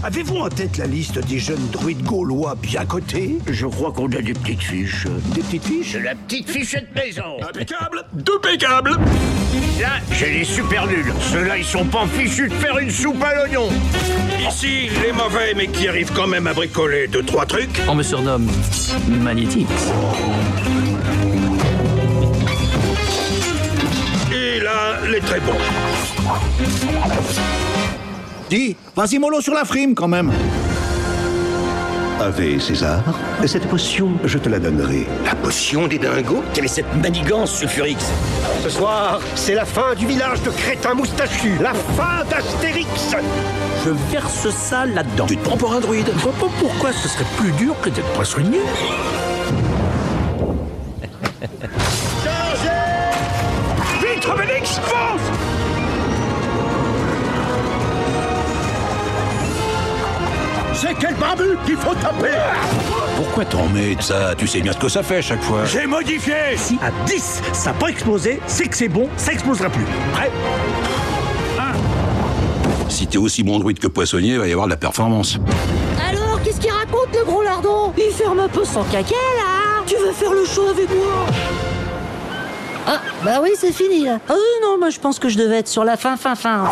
[0.03, 3.39] Avez-vous en tête la liste des jeunes druides gaulois bien cotés?
[3.47, 5.07] Je crois qu'on a des petites fiches.
[5.33, 5.93] Des petites fiches?
[5.93, 7.41] De la petite fichette maison.
[7.41, 8.99] Impeccable Impeccable
[9.79, 11.13] Là, j'ai les super nuls.
[11.31, 13.69] Ceux-là, ils sont pas fichus de faire une soupe à l'oignon.
[14.47, 17.81] Ici, les mauvais, mais qui arrivent quand même à bricoler deux, trois trucs.
[17.87, 18.47] On me surnomme
[19.07, 19.67] Magnétix.
[24.33, 25.57] Et là, les très bons.
[28.49, 30.31] Dis, vas-y mollo sur la frime quand même.
[32.21, 33.01] Ave César,
[33.47, 35.07] cette potion, je te la donnerai.
[35.25, 36.43] La potion des dingos?
[36.53, 37.97] Quelle est cette manigance, Sulfurix
[38.61, 41.57] Ce soir, c'est la fin du village de crétins moustachus.
[41.59, 43.15] La fin d'Astérix.
[43.83, 45.25] Je verse ça là-dedans.
[45.25, 47.89] Tu te prends pour un druide Je vois pas pourquoi ce serait plus dur que
[47.89, 48.59] d'être poissonnier.
[53.99, 55.60] Vite, Obélix, fonce
[60.81, 62.31] C'est quel barbu qu'il faut taper
[63.15, 64.33] Pourquoi t'en mets de ça?
[64.35, 65.63] Tu sais bien ce que ça fait chaque fois.
[65.65, 69.69] J'ai modifié Si à 10, ça n'a pas explosé, c'est que c'est bon, ça explosera
[69.69, 69.85] plus.
[70.13, 70.31] Prêt?
[72.89, 75.37] Si t'es aussi bon druide que poissonnier, il va y avoir de la performance.
[76.09, 77.93] Alors, qu'est-ce qu'il raconte le gros lardon?
[77.95, 81.27] Il ferme un peu son caca là Tu veux faire le show avec moi?
[82.87, 84.17] Ah, bah oui, c'est fini là.
[84.27, 86.63] Ah oui, non, moi je pense que je devais être sur la fin, fin, fin.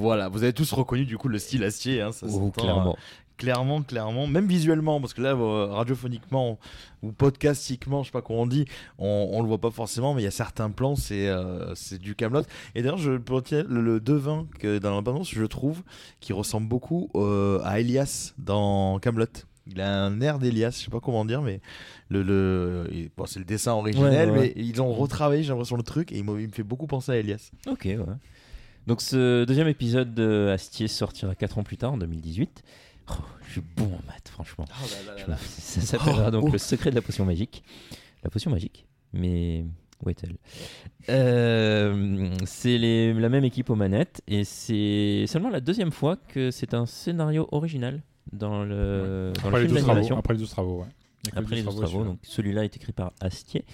[0.00, 2.00] Voilà, vous avez tous reconnu du coup le style Astier.
[2.00, 2.90] Hein, ça Oh, clairement.
[2.92, 3.00] euh,
[3.36, 6.58] clairement, clairement, même visuellement, parce que là, euh, radiophoniquement
[7.02, 8.66] ou podcastiquement, je sais pas comment on dit,
[8.98, 11.98] on, on le voit pas forcément, mais il y a certains plans, c'est euh, c'est
[11.98, 12.42] du Camelot.
[12.74, 15.82] Et d'ailleurs, je le, le devin que dans l'abondance, je trouve,
[16.20, 17.10] qui ressemble beaucoup
[17.64, 19.26] à Elias dans Camelot.
[19.66, 21.60] Il a un air d'Elias, je sais pas comment dire, mais
[22.08, 24.52] le, le bon, c'est le dessin originel, Ouais, ouais, ouais.
[24.56, 26.86] mais ils ont retravaillé, j'ai l'impression, le truc, et il, me- il me fait beaucoup
[26.88, 27.50] penser à Elias.
[27.68, 27.96] Ok, ouais.
[28.90, 32.64] Donc ce deuxième épisode de Astier sortira 4 ans plus tard, en 2018.
[33.08, 33.12] Oh,
[33.46, 34.64] je suis bon en maths, franchement.
[35.28, 36.50] Me- Ça s'appellera Oh, donc oh.
[36.50, 37.62] Le secret de la potion magique.
[38.24, 39.64] La potion magique Mais
[40.04, 40.34] où est-elle?
[41.08, 46.50] Euh, C'est les- la même équipe aux manettes et c'est seulement la deuxième fois que
[46.50, 50.18] c'est un scénario original dans le, dans le Après les film 12 travaux, d'animation.
[50.18, 50.86] après les 12 travaux, ouais.
[51.36, 53.64] Après les 12 12 travaux, travaux, donc celui-là est écrit par Astier.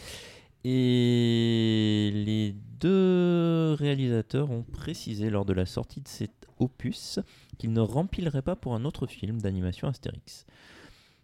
[0.69, 7.21] Et les deux réalisateurs ont précisé lors de la sortie de cet opus
[7.57, 10.45] qu'ils ne rempliraient pas pour un autre film d'animation Astérix.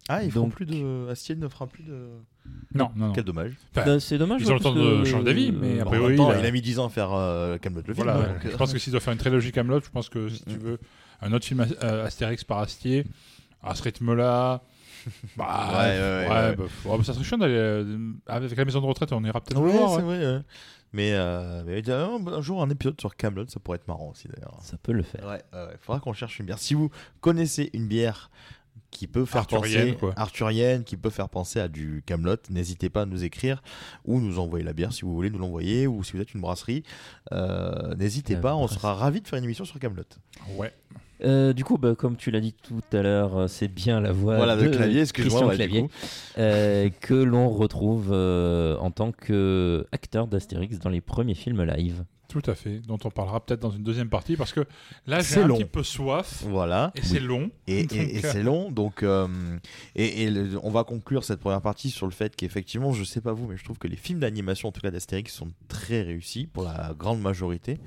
[0.08, 1.08] Ah, ils font Donc- plus de.
[1.10, 2.06] Astier ne fera plus de.
[2.74, 3.12] Non, non, non.
[3.12, 3.52] Quel dommage.
[3.72, 5.98] Enfin, Ben, c'est dommage, Ils ont le temps de que- changer d'avis, mais euh, après,
[5.98, 7.94] En oui, temps, il a- il a mis 10 ans à faire euh, Camelot le
[7.94, 8.06] film.
[8.06, 10.28] Voilà, donc, euh, je pense que s'il doit faire une trilogie Camelot, je pense que
[10.28, 10.78] si tu veux
[11.20, 13.04] un autre film euh, Astérix par Astier,
[13.62, 14.62] à ce rythme-là,
[15.36, 16.56] bah, Ouais, ouais, ouais, ouais.
[16.56, 19.40] bah, ouais, bah, ça serait chiant d'aller euh, avec la maison de retraite, on ira
[19.40, 19.90] peut-être le Ouais, voir.
[19.90, 20.02] c'est ouais.
[20.18, 20.26] vrai.
[20.36, 20.42] ouais.
[20.94, 24.28] Mais, euh, mais un, un jour, un épisode sur Camelot, ça pourrait être marrant aussi
[24.28, 24.58] d'ailleurs.
[24.62, 25.24] Ça peut le faire.
[25.26, 25.74] Ouais, ouais.
[25.80, 26.58] faudra qu'on cherche une bière.
[26.58, 26.90] Si vous
[27.22, 28.30] connaissez une bière
[28.90, 30.12] qui peut faire Arthurienne, penser quoi.
[30.16, 33.62] arthurienne, qui peut faire penser à du Camelot, n'hésitez pas à nous écrire
[34.04, 36.42] ou nous envoyer la bière si vous voulez nous l'envoyer ou si vous êtes une
[36.42, 36.82] brasserie,
[37.32, 38.80] euh, n'hésitez pas, on brasserie.
[38.80, 40.02] sera ravis de faire une émission sur Camelot.
[40.58, 40.74] Ouais.
[41.24, 44.12] Euh, du coup, bah, comme tu l'as dit tout à l'heure, euh, c'est bien la
[44.12, 45.86] voix Voilà, de de Clavier, Christian ouais, Clavier,
[46.38, 52.04] euh, que l'on retrouve euh, en tant qu'acteur d'Astérix dans les premiers films live.
[52.28, 54.60] Tout à fait, dont on parlera peut-être dans une deuxième partie, parce que
[55.06, 55.56] là j'ai un long.
[55.58, 56.42] petit peu soif.
[56.46, 56.90] Voilà.
[56.94, 57.50] Et c'est long.
[57.66, 59.28] Et, et- c'est long, donc euh,
[59.94, 63.20] et, et le- on va conclure cette première partie sur le fait qu'effectivement, je sais
[63.20, 66.00] pas vous, mais je trouve que les films d'animation, en tout cas d'Astérix, sont très
[66.00, 67.78] réussis pour la grande majorité.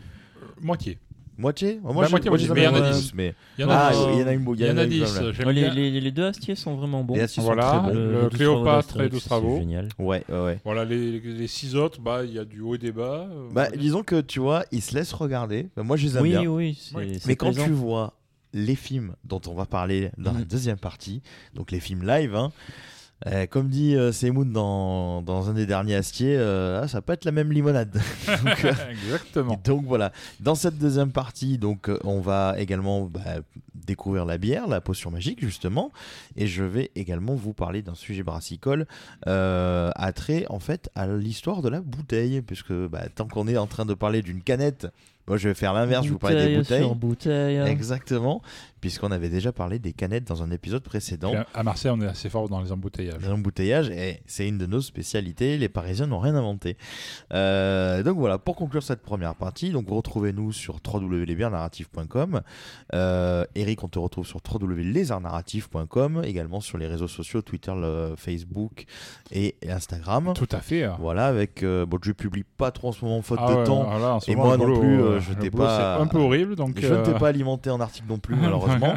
[0.62, 1.00] Moitié.
[1.38, 2.50] Moitié Moi, Bah, je- moitié, moi, moitié.
[2.54, 3.02] Mais il y en a aime dix.
[3.10, 3.98] tous, mais- Il y en a Ah, dix.
[4.14, 5.34] il y en a une- Il y en a une dix, quand même.
[5.34, 5.74] j'aime Ouais, les, bien.
[5.74, 7.16] les- les deux Astier sont vraiment bons.
[7.16, 7.88] Les Astier sont Voilà, très bons.
[8.00, 9.54] le, Les douze Cléopâtre et 12 d'Astérix, travaux.
[9.56, 9.90] c'est génial.
[10.00, 10.60] Ouais, ouais.
[10.64, 13.28] Voilà, les, les six autres, bah il y a du haut et des bas.
[13.30, 15.68] euh, Bah, disons que tu vois, ils se laissent regarder.
[15.76, 16.44] Bah, moi, je les aime Oui, bien.
[16.46, 16.78] oui,
[17.26, 17.66] Mais quand plaisant.
[17.66, 18.14] tu vois
[18.54, 20.46] les films dont on va parler dans la Mm.
[20.46, 21.22] deuxième partie,
[21.54, 22.54] donc les films live, hein,
[23.28, 27.14] euh, comme dit euh, Seymoun dans, dans un des derniers Astier, euh, ah, ça peut
[27.14, 27.92] être la même limonade.
[28.44, 29.60] donc, euh, Exactement.
[29.64, 30.12] donc voilà,
[30.42, 33.22] dans cette deuxième partie, donc euh, on va également bah,
[33.74, 35.92] découvrir la bière, la potion magique justement,
[36.36, 38.86] et je vais également vous parler d'un sujet brassicole
[39.28, 43.68] euh, attrait en fait à l'histoire de la bouteille, puisque bah, tant qu'on est en
[43.68, 44.88] train de parler d'une canette
[45.28, 46.84] Moi, je vais faire l'inverse, je vais vous parler des Bouteille bouteilles.
[46.86, 47.58] sur bouteille.
[47.72, 48.42] Exactement,
[48.86, 51.34] puisqu'on avait déjà parlé des canettes dans un épisode précédent.
[51.56, 53.20] À- Marseille, on est assez fort dans les embouteillages.
[53.28, 55.58] L'embouteillage, et c'est une de nos spécialités.
[55.58, 56.78] Les Parisiens n'ont rien inventé.
[57.34, 62.42] Euh, donc voilà, pour conclure cette première partie, donc retrouvez-nous sur www.lesbiernarratifs.com.
[62.94, 68.86] Euh, Eric, on te retrouve sur www.lesartnarratifs.com, également sur les réseaux sociaux Twitter, le Facebook
[69.32, 70.34] et Instagram.
[70.36, 70.84] Tout à fait.
[70.84, 70.96] hein.
[71.00, 73.64] Voilà, avec euh, bon, je publie pas trop en ce moment faute Ah de ouais,
[73.64, 73.84] temps.
[73.84, 75.96] voilà, et moi non boulot, plus, euh, euh, je t'ai pas.
[75.98, 78.75] c'est un peu horrible, donc, je ne t'ai pas alimenté en article non plus, malheureusement.
[78.82, 78.94] Ouais.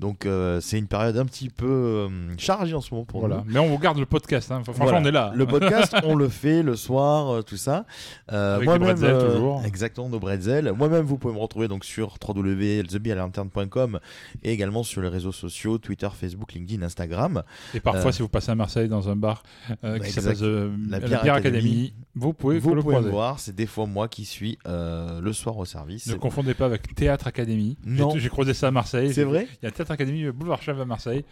[0.00, 3.44] Donc euh, c'est une période un petit peu euh, chargée en ce moment pour Voilà.
[3.46, 3.52] nous.
[3.52, 4.50] Mais on vous garde le podcast.
[4.50, 4.62] hein.
[4.64, 5.00] Franchement, Voilà.
[5.00, 5.32] on est là.
[5.36, 7.84] Le podcast, on le fait le soir, euh, tout ça.
[8.28, 9.62] Avec moi-même, des bretzels, toujours.
[9.64, 10.72] Exactement, nos bretzels.
[10.72, 14.00] Moi-même, vous pouvez me retrouver donc sur www.thebealanterne.com
[14.42, 17.42] et également sur les réseaux sociaux Twitter, Facebook, LinkedIn, Instagram.
[17.74, 19.42] Et parfois, si vous passez à Marseille dans un bar
[19.84, 23.10] euh, qui s'appelle la Bière, Bière Academy, vous pouvez vous le pouvez me croiser.
[23.14, 23.38] voir.
[23.38, 26.06] C'est des fois moi qui suis le soir au service.
[26.06, 27.76] Ne confondez pas avec Théâtre Academy.
[27.84, 28.16] Non.
[28.16, 29.12] J'ai croisé ça à Marseille.
[29.12, 29.46] C'est vrai?
[29.62, 31.24] Il y a Théâtre Academy, euh, boulevard Chef à Marseille.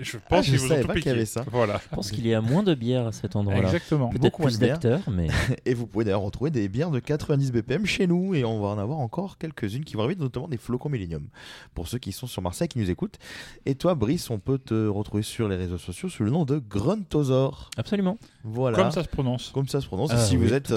[0.00, 1.10] Je Ah, pense je qu'ils vous ont tout pas qu'il y piqué.
[1.10, 1.44] avait ça.
[1.50, 1.80] Voilà.
[1.90, 3.62] Je pense qu'il y a moins de bières à cet endroit-là.
[3.62, 4.08] Exactement.
[4.08, 5.28] Peut-être Beaucoup moins plus d'acteurs, mais.
[5.66, 8.68] Et vous pouvez d'ailleurs retrouver des bières de 90 BPM chez nous et on va
[8.68, 11.26] en avoir encore quelques-unes qui vont arriver, notamment des flocons Millennium
[11.74, 13.18] pour ceux qui sont sur Marseille qui nous écoutent.
[13.66, 16.58] Et toi, Brice, on peut te retrouver sur les réseaux sociaux sous le nom de
[16.58, 17.70] Gruntosaur.
[17.76, 18.16] Absolument.
[18.44, 18.76] Voilà.
[18.78, 19.50] Comme ça se prononce.
[19.50, 20.10] Comme ça se prononce.
[20.12, 20.72] Ah si oui, vous êtes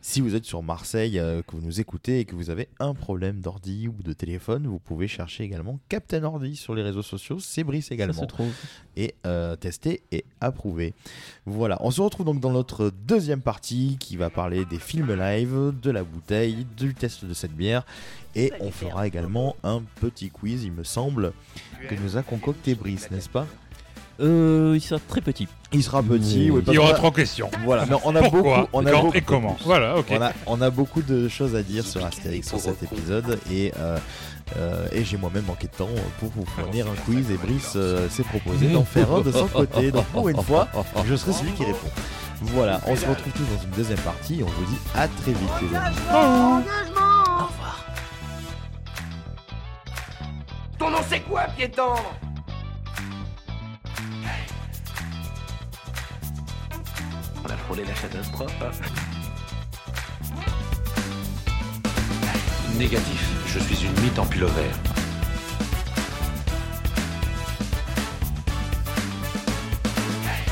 [0.00, 2.94] si vous êtes sur Marseille, euh, que vous nous écoutez et que vous avez un
[2.94, 7.38] problème d'ordi ou de téléphone, vous pouvez chercher également Captain Ordi sur les réseaux sociaux.
[7.40, 8.14] C'est Brice également.
[8.14, 8.52] Ça se trouve.
[8.96, 10.94] Et euh, tester et approuver.
[11.46, 15.72] Voilà, on se retrouve donc dans notre deuxième partie qui va parler des films live,
[15.80, 17.84] de la bouteille, du test de cette bière.
[18.34, 21.32] Et on fera également un petit quiz, il me semble,
[21.88, 23.46] que nous a concocté Brice, n'est-ce pas?
[24.20, 25.46] Euh, il sera très petit.
[25.72, 26.50] Il sera petit.
[26.50, 27.50] oui, Il y aura trois questions.
[27.64, 30.06] Voilà, mais on a Pourquoi beaucoup, on Et a quand- beaucoup- et comment Voilà, ok.
[30.10, 33.72] On a, on a beaucoup de choses à dire sur Astérix sur cet épisode et
[33.78, 33.96] euh,
[34.56, 35.88] euh, et j'ai moi-même manqué de temps
[36.18, 39.46] pour vous fournir un quiz et Brice euh, s'est proposé d'en faire un de son
[39.46, 39.92] côté.
[39.92, 40.66] Donc pour une fois,
[41.06, 41.88] je serai celui qui répond.
[42.40, 44.40] Voilà, on se retrouve tous dans une deuxième partie.
[44.42, 45.50] On vous dit à très vite.
[45.70, 45.96] les amis.
[46.10, 47.84] Au revoir.
[50.78, 51.94] Ton nom c'est quoi, piéton?
[57.44, 58.52] On a frôlé la catastrophe.
[62.76, 64.70] Négatif, je suis une mythe en pullover.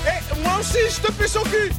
[0.07, 1.73] Eh, moi aussi, je te pue son cul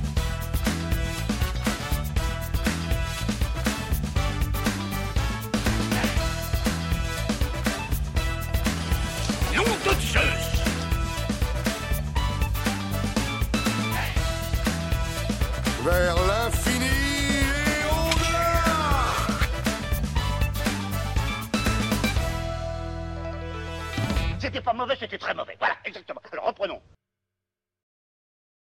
[24.68, 25.56] pas mauvais, c'était très mauvais.
[25.60, 26.20] Voilà, exactement.
[26.30, 26.82] Alors reprenons.